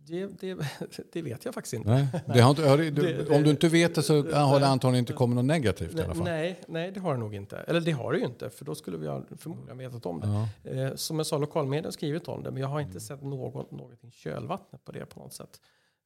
[0.08, 0.58] Det, det,
[1.14, 1.90] det vet jag faktiskt inte.
[1.90, 4.70] Nej, det har inte, du- om du inte vet det så har det Nej.
[4.70, 6.24] antagligen inte kommit något negativt i alla fall.
[6.24, 7.58] Nej, nej, det har det nog inte.
[7.58, 10.28] Eller det har det ju inte, för då skulle vi ha förmodligen vetat om det.
[10.28, 10.72] Ja.
[10.72, 13.72] Eh, som jag sa, lokalmedia har skrivit om det, men jag har inte sett något,
[13.72, 15.62] någonting kölvattnet på det på något sätt.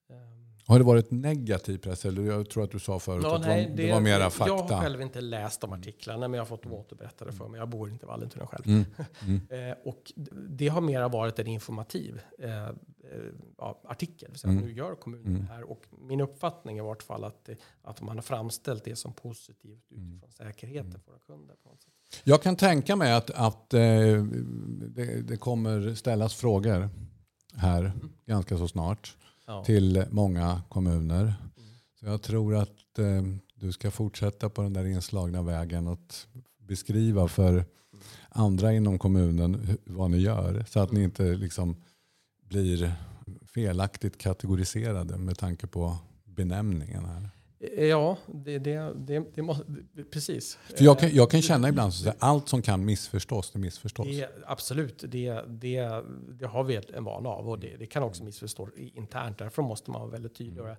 [0.10, 2.06] Ehm, Har det varit negativ press?
[2.06, 4.30] Eller jag tror att du sa förut ja, att nej, det, var, det var mera
[4.30, 4.54] fakta.
[4.54, 7.60] Jag har själv inte läst de artiklarna, men jag har fått dem återberättade för mig.
[7.60, 8.68] Jag bor inte i Vallentuna själv.
[8.68, 8.86] Mm.
[9.22, 9.42] Mm.
[9.70, 10.12] Eh, och
[10.50, 12.72] det har mera varit en informativ eh, eh,
[13.84, 14.32] artikel.
[14.36, 14.64] Så Mm.
[14.66, 15.40] Nu gör kommunen Mm.
[15.42, 15.64] det här.
[15.72, 19.14] Och min uppfattning är i vart fall att, det, att man har framställt det som
[19.14, 20.12] positivt Mm.
[20.12, 21.56] utifrån säkerheten för våra kunder.
[21.64, 22.22] På något sätt.
[22.24, 23.80] Jag kan tänka mig att, att eh,
[24.88, 26.90] det, det kommer ställas frågor
[27.56, 27.92] här
[28.26, 29.18] ganska så snart
[29.54, 29.64] Ja.
[29.64, 31.34] till många kommuner.
[32.00, 33.24] Så jag tror att eh,
[33.56, 36.14] du ska fortsätta på den där inslagna vägen och
[36.58, 37.66] beskriva för
[38.30, 40.66] andra inom kommunen vad ni gör.
[40.70, 41.84] Så att ni inte liksom
[42.50, 42.94] blir
[43.54, 47.30] felaktigt kategoriserade med tanke på benämningen här.
[47.78, 49.64] Ja, det, det, det, det måste,
[50.12, 50.58] precis.
[50.78, 54.08] För jag kan, Eh, jag kan känna ibland att allt som kan missförstås, det missförstås.
[54.08, 56.04] Det, absolut, det, det,
[56.40, 59.38] det har vi en vana av och det, det kan också missförstås i- internt.
[59.38, 60.64] Därför måste man vara väldigt tydlig.
[60.64, 60.70] Och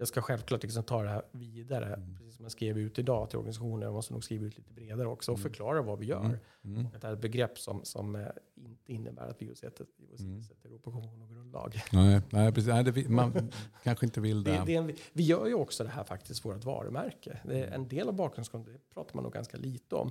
[0.00, 3.38] jag- ska självklart liksom ta det här vidare, precis som jag skrev ut idag till
[3.38, 3.80] organisationen.
[3.82, 6.38] Jag måste nog skriva ut lite bredare också och förklara vad vi gör.
[6.64, 6.86] Mm.
[6.86, 8.26] Att det här är ett begrepp som, som eh,
[8.56, 11.74] inte innebär att vi åsidosätter åsidosätter Europakonventionen och grundlag.
[11.92, 12.68] Nej, nej, precis.
[12.68, 13.50] Nej, det, man
[13.82, 14.50] kanske inte vill det.
[14.52, 17.40] Det, det en, vi gör ju också det här faktiskt, vårt varumärke.
[17.44, 20.10] Det är en del av bakgrundskontrollen, pratar man nog ganska lite om.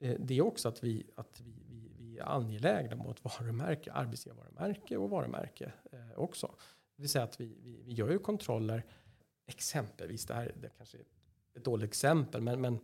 [0.00, 4.96] Eh, Det är också att vi, att vi, vi, vi är angelägna mot varumärke, arbetsgivarvarumärke
[4.96, 6.46] och varumärke eh, också.
[6.96, 8.84] Det vill säga att vi, vi, vi gör ju kontroller,
[9.50, 11.04] exempelvis, det här det kanske är
[11.54, 12.80] ett dåligt exempel, men, men eh,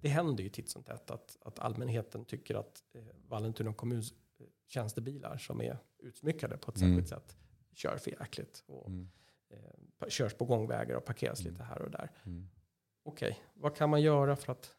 [0.00, 4.46] det händer ju titt som tätt att, att allmänheten tycker att eh, Vallentuna kommuns eh,
[4.66, 6.90] tjänstebilar som är utsmyckade på ett Mm.
[6.90, 7.36] särskilt sätt
[7.74, 9.10] kör felaktigt och Mm.
[9.50, 12.10] eh, körs på gångvägar och parkeras lite här och där.
[12.24, 12.48] Mm.
[13.02, 14.74] Okej, vad kan man göra för att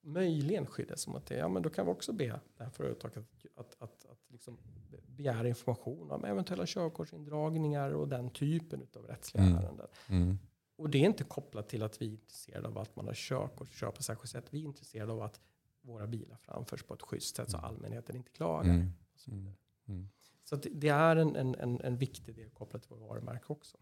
[0.00, 1.34] möjligen skydda sig mot det?
[1.36, 4.58] Ja, men då kan vi också be det här företaget att, att, att, att liksom
[5.06, 9.56] begära information om eventuella körkortsindragningar och den typen av rättsliga Mm.
[9.58, 9.86] ärenden.
[10.08, 10.38] Mm.
[10.78, 13.60] Och det är inte kopplat till att vi är intresserade av att man har kök
[13.60, 14.44] och kör på särskilt sätt.
[14.50, 15.40] Vi är intresserade av att
[15.82, 17.68] våra bilar framförs på ett schysst sätt så Mm.
[17.70, 18.70] allmänheten inte klagar.
[18.70, 18.92] Mm.
[19.26, 19.54] vidare.
[19.88, 20.08] Mm.
[20.44, 23.76] Så det- det är en, en, en, viktig del kopplat till vårt varumärke också.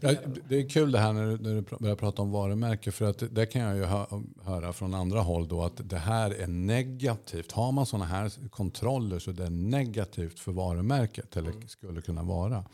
[0.00, 0.14] Ja,
[0.48, 2.92] det är kul det här när du, när du börjar prata om varumärke.
[2.92, 4.04] För att det kan jag ju hö,
[4.42, 7.52] höra från andra håll då att det här är negativt.
[7.52, 11.36] Har man sådana här kontroller så är det negativt för varumärket.
[11.36, 11.68] Eller Mm.
[11.68, 12.64] skulle kunna vara.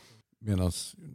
[0.43, 0.71] Medan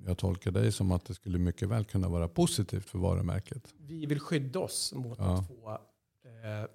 [0.06, 3.74] jag tolkar dig som att det skulle mycket väl kunna vara positivt för varumärket.
[3.78, 5.38] Vi vill skydda oss mot Ja.
[5.38, 5.70] att få
[6.24, 6.68] eh,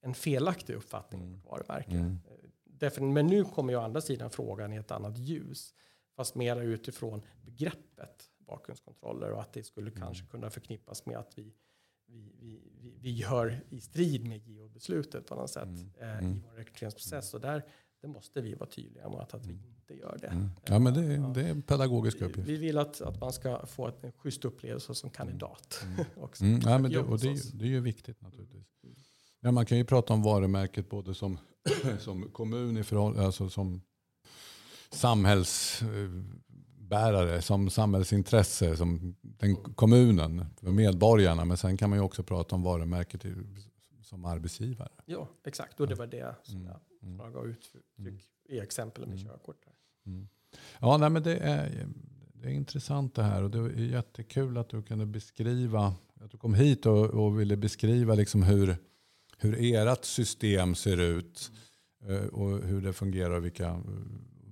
[0.00, 1.40] en felaktig uppfattning om Mm.
[1.40, 1.90] vårt varumärke.
[1.90, 2.18] Mm.
[2.64, 5.74] Defin- Men nu kommer ju å andra sidan frågan i ett annat ljus.
[6.16, 10.02] Fast mera utifrån begreppet bakgrundskontroller och att det skulle Mm.
[10.02, 11.54] kanske kunna förknippas med att vi,
[12.06, 15.90] vi, vi, vi, vi gör i strid med JO-beslutet på något sätt Mm.
[16.00, 16.32] eh, Mm.
[16.36, 17.34] i vår rekryteringsprocess.
[17.34, 17.64] Och där
[18.00, 20.26] det måste vi vara tydliga med att, att vi inte gör det.
[20.26, 20.48] Mm.
[20.66, 22.48] Ja men det, det är en pedagogisk uppgift.
[22.48, 25.84] Vi vill att, att man ska få ett- en schysst upplevelse som kandidat.
[26.16, 26.44] också.
[26.44, 28.64] Mm, ja, men det, och det, är det är ju viktigt naturligtvis.
[28.84, 28.96] Mm.
[29.40, 31.38] Ja, man kan ju prata om varumärket både som,
[31.98, 33.82] som kommun, i förhåll, alltså som
[34.90, 41.44] samhällsbärare, som samhällsintresse, som den kommunen, för medborgarna.
[41.44, 43.24] Men sen kan man ju också prata om varumärket
[44.02, 44.88] som arbetsgivare.
[45.06, 45.80] Ja, exakt.
[45.80, 46.66] Och det var det som Mm.
[46.66, 47.16] jag Mm.
[47.16, 47.84] bara gav uttryck
[48.48, 49.28] i exempel med Mm.
[49.32, 49.56] körkort.
[50.06, 50.28] Mm.
[50.80, 51.86] Ja, nej, men det är,
[52.32, 56.38] det är intressant det här och det är jättekul att du kunde beskriva, att du
[56.38, 58.76] kom hit och, och ville beskriva liksom hur,
[59.38, 61.52] hur ert system ser ut
[62.06, 63.82] eh, och hur det fungerar och vilka,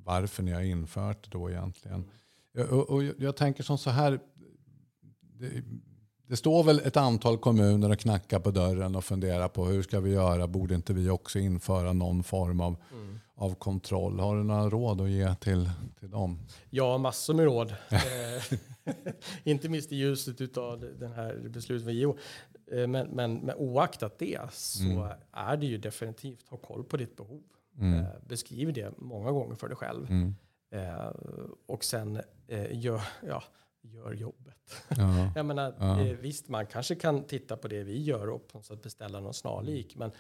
[0.04, 2.04] varför ni har infört det då egentligen.
[2.54, 4.20] Eh, Och, och jag tänker som så här,
[5.20, 5.62] det,
[6.26, 10.00] det står väl ett antal kommuner och knackar på dörren och funderar på hur ska
[10.00, 12.76] vi göra, borde inte vi också införa någon form av
[13.38, 14.20] av kontroll.
[14.20, 15.70] Har du några råd att ge till,
[16.00, 16.38] till dem?
[16.70, 17.74] Ja, massor med råd.
[17.90, 18.58] Eh,
[19.44, 22.16] Inte minst i ljuset av den här beslutet med JO.
[22.72, 25.08] Eh, Men, men, men oaktat det så Mm.
[25.32, 27.42] är det ju definitivt ha koll på ditt behov.
[27.78, 27.98] Mm.
[28.00, 30.10] Eh, Beskriv det många gånger för dig själv.
[30.10, 30.34] Mm.
[31.66, 32.20] Och sen
[32.70, 33.42] gör, ja,
[33.82, 34.12] gör
[34.96, 35.32] Ja.
[35.34, 36.00] Jag menar, Ja.
[36.00, 39.34] eh, visst, man kanske kan titta på det vi gör och på något beställa någon
[39.34, 39.96] snarlik.
[39.96, 40.10] Men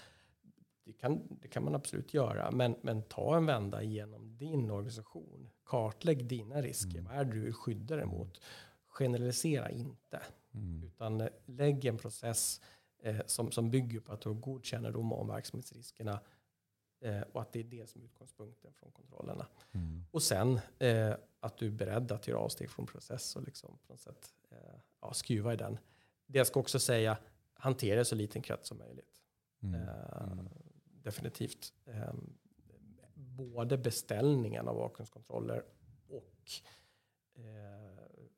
[0.84, 2.50] det kan, det kan man absolut göra.
[2.50, 5.50] Men, men ta en vända igenom din organisation.
[5.64, 7.00] Kartlägg dina risker.
[7.00, 8.40] Vad är det du vill skydda dig mot?
[8.86, 10.20] Generalisera inte.
[10.54, 10.82] Mm.
[10.84, 12.60] Utan eh, lägg en process
[13.02, 16.20] eh, som, som bygger på att du har god kännedom om verksamhetsriskerna.
[17.00, 19.46] Eh, och att det är det som är utgångspunkten från kontrollerna.
[19.72, 20.04] Mm.
[20.10, 23.92] Och sen eh, att du är beredd att göra avsteg från process och liksom på
[23.92, 25.78] något sätt eh, ja, skruva i den.
[26.26, 27.18] Det jag ska också säga,
[27.54, 29.22] hantera så liten krets som möjligt.
[29.62, 29.82] Mm.
[29.82, 29.88] Eh,
[30.22, 30.48] Mm.
[31.02, 31.72] Definitivt.
[31.84, 32.14] Eh,
[33.14, 35.64] både beställningen av bakgrundskontroller
[36.08, 36.50] och
[37.34, 37.44] eh,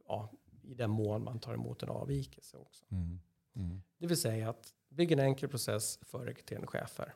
[0.07, 0.31] ja,
[0.63, 2.85] i den mån man tar emot en avvikelse också.
[2.91, 3.21] Mm.
[3.57, 3.83] Mm.
[3.99, 7.15] Det vill säga att bygga en enkel process för rekryterande chefer.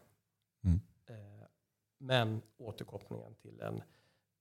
[2.03, 2.07] Mm.
[2.31, 3.83] Men återkopplingen till en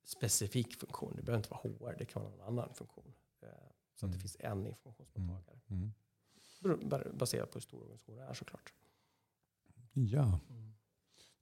[0.03, 1.13] specifik funktion.
[1.15, 3.13] Det behöver inte vara HR, det kan vara någon annan funktion.
[3.41, 3.47] Eh,
[3.95, 4.13] så att Mm.
[4.13, 5.59] det finns en informationsmottagare.
[5.67, 5.91] Mm.
[6.61, 8.73] Br- Baserat på hur stor organisationen är såklart.
[9.93, 10.39] Ja,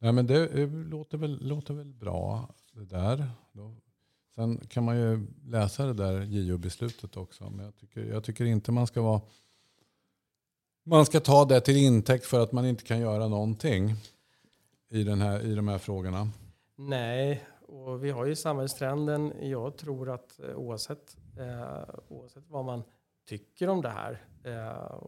[0.02, 3.30] Nej, men det låter väl, låter väl bra det där.
[3.52, 3.76] Då,
[4.36, 7.50] sen kan man ju läsa det där JO-beslutet också.
[7.50, 9.22] Men jag tycker, jag tycker inte man ska vara
[10.84, 13.96] man ska ta det till intäkt för att man inte kan göra någonting
[14.90, 16.30] i, den här, i de här frågorna.
[16.76, 19.34] Nej, och vi har ju samhällstrenden.
[19.42, 22.84] Jag tror att eh, oavsett, eh, oavsett vad man
[23.26, 24.26] tycker om det här.
[24.44, 25.02] Eh,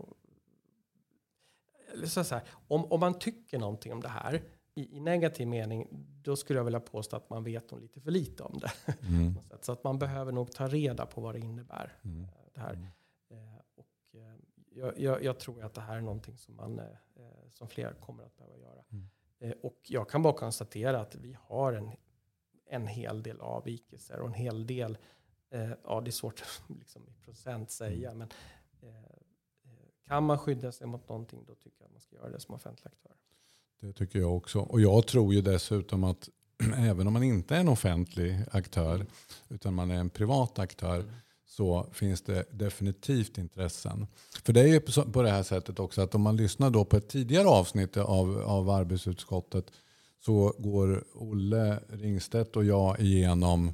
[2.06, 4.44] så säga, om, om man tycker någonting om det här
[4.76, 5.88] i, i negativ mening,
[6.24, 8.72] då skulle jag vilja påstå att man vet lite för lite om det.
[9.08, 9.34] Mm.
[9.62, 11.98] Så att man behöver nog ta reda på vad det innebär.
[12.02, 12.24] Mm.
[12.24, 12.74] eh, Det här.
[12.74, 12.88] Mm.
[13.30, 14.36] Eh, och, eh,
[14.76, 16.82] jag, jag, jag tror att det här är någonting som, man,
[17.50, 18.84] som fler kommer att behöva göra.
[18.92, 19.10] Mm.
[19.42, 21.92] Eh, och jag kan bara konstatera att vi har en,
[22.70, 24.98] en hel del avvikelser och en hel del,
[25.50, 28.30] eh, ja det är svårt att liksom, i procent säga, men
[28.82, 29.72] eh, eh,
[30.08, 32.56] kan man skydda sig mot någonting då tycker jag att man ska göra det som
[32.56, 33.12] offentlig aktör.
[33.80, 34.60] Det tycker jag också.
[34.60, 36.30] Och jag tror ju dessutom att
[36.78, 39.06] även om man inte är en offentlig aktör
[39.50, 41.14] utan man är en privat aktör Mm.
[41.52, 44.08] Så finns det definitivt intressen.
[44.44, 44.80] För det är ju
[45.12, 48.42] på det här sättet också att om man lyssnar då på ett tidigare avsnitt av,
[48.42, 49.66] av arbetsutskottet
[50.26, 53.72] så går Olle Ringstedt och jag igenom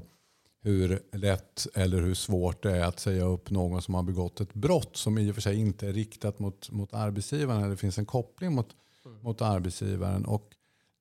[0.62, 4.54] hur lätt eller hur svårt det är att säga upp någon som har begått ett
[4.54, 7.98] brott som i och för sig inte är riktat mot, mot arbetsgivaren eller det finns
[7.98, 8.70] en koppling mot,
[9.06, 9.20] Mm.
[9.22, 10.26] mot arbetsgivaren.
[10.26, 10.50] Och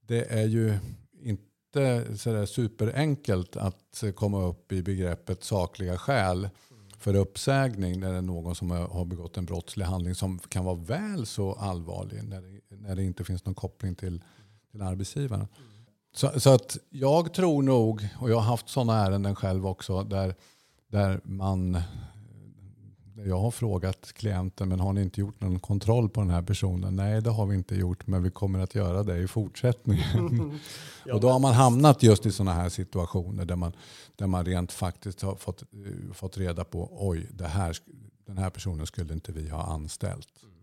[0.01, 0.79] det är ju
[1.77, 6.49] inte sådär superenkelt att komma upp i begreppet sakliga skäl.
[6.99, 10.75] för uppsägning när det är någon som har begått en brottslig handling som kan vara
[10.77, 14.25] väl så allvarlig när det, när det inte finns någon koppling till,
[14.71, 15.47] till arbetsgivaren.
[16.15, 20.35] Så, så, att jag tror nog, och jag har haft sådana ärenden själv också, där,
[20.89, 21.83] där man
[23.25, 26.97] jag har frågat klienten, men har ni inte gjort någon kontroll på den här personen?
[26.97, 30.59] Nej, det har vi inte gjort, men vi kommer att göra det i fortsättningen.
[31.05, 33.73] ja, och då har man hamnat just i sådana här situationer där man,
[34.17, 37.77] där man rent faktiskt har fått, uh, fått reda på, oj, det här,
[38.27, 40.43] den här personen skulle inte vi ha anställt.
[40.43, 40.55] Mm.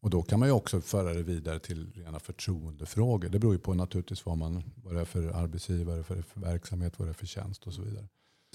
[0.00, 3.28] Och då kan man ju också föra det vidare till rena förtroendefrågor.
[3.28, 6.98] Det beror ju på naturligtvis vad, man, vad det är för arbetsgivare, för, för verksamhet,
[6.98, 8.06] vad det är för tjänst och så vidare.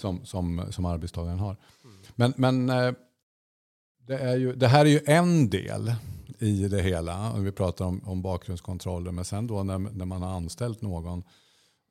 [0.01, 1.57] Som, som, som arbetstagaren har.
[1.83, 1.95] Mm.
[2.15, 2.93] Men, men eh,
[4.07, 5.93] det, är ju, det här är ju en del
[6.39, 7.37] i det hela.
[7.37, 9.11] Vi pratar om, om bakgrundskontroller.
[9.11, 11.23] Men sen då när, när man har anställt någon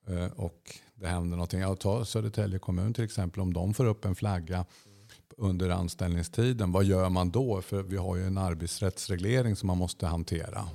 [0.08, 1.60] eh, och det händer någonting.
[1.60, 3.40] Ja, ta Södertälje kommun till exempel.
[3.40, 4.64] Om de får upp en flagga
[5.36, 6.72] under anställningstiden.
[6.72, 7.62] Vad gör man då?
[7.62, 10.68] För vi har ju en arbetsrättsreglering som man måste hantera.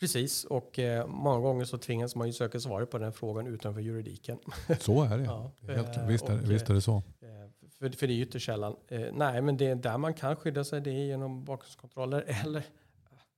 [0.00, 3.80] Precis, och eh, många gånger så tvingas man ju söka svar på den frågan utanför
[3.80, 4.38] juridiken.
[4.80, 5.24] Så är det.
[5.24, 5.52] ja.
[5.60, 6.96] Helt, visst, är, och, visst är det så.
[6.96, 7.02] Eh,
[7.82, 8.76] för, för det är ytterst sällan.
[8.88, 10.80] Eh, nej, men det är där man kan skydda sig.
[10.80, 12.64] Det är genom bakgrundskontroller eller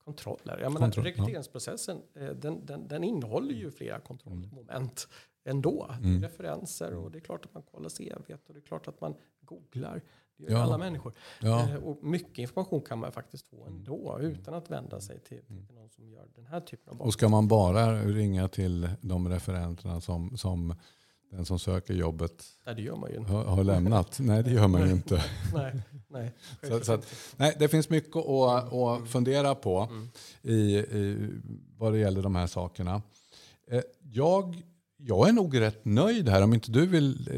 [0.05, 0.59] kontroller.
[0.61, 2.21] Jag menar, Kontroll, rekryteringsprocessen ja.
[2.21, 5.07] Eh, den, den, den, innehåller ju flera kontrollmoment
[5.45, 5.57] mm.
[5.57, 5.91] ändå.
[6.03, 6.23] Mm.
[6.23, 9.15] Referenser och det är klart att man kollar CV och det är klart att man
[9.41, 10.03] googlar.
[10.37, 10.63] Det gör ja.
[10.63, 11.13] alla människor.
[11.41, 11.69] Ja.
[11.69, 15.57] Eh, och mycket information kan man faktiskt få ändå utan att vända sig till, till
[15.57, 15.75] mm.
[15.75, 17.09] någon som gör den här typen av bakgrund.
[17.09, 20.75] Och ska man bara ringa till de referenterna som, som
[21.37, 23.33] den som söker jobbet nej, det gör man ju inte.
[23.33, 24.19] Har, har lämnat.
[24.21, 25.25] nej, det gör man ju inte.
[25.55, 26.33] nej, nej,
[26.63, 30.09] så, så att, nej, det finns mycket att, att fundera på mm.
[30.43, 31.31] i, i
[31.79, 33.03] vad det gäller de här sakerna.
[33.71, 33.81] Eh,
[34.13, 34.63] jag,
[34.97, 37.29] jag är nog rätt nöjd här om inte du vill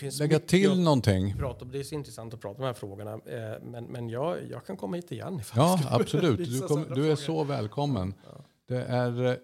[0.00, 1.34] eh, lägga till någonting.
[1.36, 3.12] Prata, det är så intressant att prata om de här frågorna.
[3.12, 5.40] Eh, men men jag, jag kan komma hit igen.
[5.56, 6.50] Ja, absolut.
[6.50, 8.14] Du, kom, du är så välkommen.
[8.24, 8.44] Ja.
[8.68, 9.34] Det, är, eh,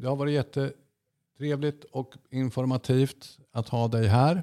[0.00, 0.72] det har varit jätte
[1.40, 4.42] Trevligt och informativt att ha dig här.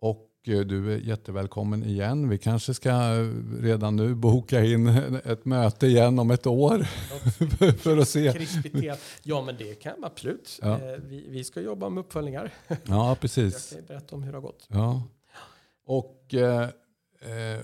[0.00, 2.28] Och eh, du är jättevälkommen igen.
[2.28, 3.28] Vi kanske ska eh,
[3.60, 4.88] redan nu boka in
[5.24, 6.78] ett möte igen om ett år.
[7.78, 8.32] för att se.
[8.32, 9.00] Krispitet.
[9.22, 10.58] Ja, men det kan man absolut.
[10.62, 10.74] Ja.
[10.74, 12.52] Eh, vi, vi, ska jobba med uppföljningar.
[12.84, 13.72] Ja, precis.
[13.72, 14.66] Jag kan berätta om hur det har gått.
[14.68, 15.02] Ja.
[15.86, 16.68] Och eh,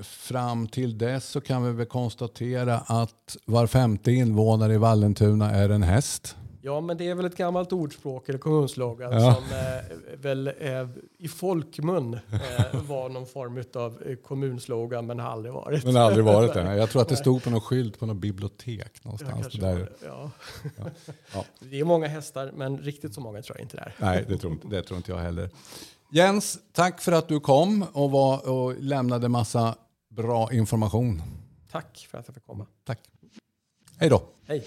[0.03, 5.69] fram till dess så kan vi väl konstatera att var femte invånare i Vallentuna är
[5.69, 6.37] en häst.
[6.65, 9.35] Ja, men det är väl ett gammalt ordspråk eller kommunslogan ja.
[9.35, 10.89] som eh, väl eh,
[11.19, 15.85] i folkmun eh, var någon form av eh, kommunslogan men har aldrig varit.
[15.85, 16.75] Men har aldrig varit det.
[16.77, 19.49] Jag tror att det stod på någon skylt på något bibliotek någonstans.
[19.51, 19.93] Ja, där.
[20.05, 20.31] Ja.
[21.35, 21.45] ja.
[21.61, 23.95] Det är många hästar, men riktigt så många tror jag inte det är.
[23.99, 25.51] Nej, det tror, det tror inte jag heller.
[26.11, 29.75] Jens, tack för att du kom och, var, och lämnade massa
[30.09, 31.23] bra information.
[31.71, 32.67] Tack för att jag fick komma.
[32.85, 32.99] Tack.
[33.99, 34.23] Hej då.
[34.47, 34.65] Hej.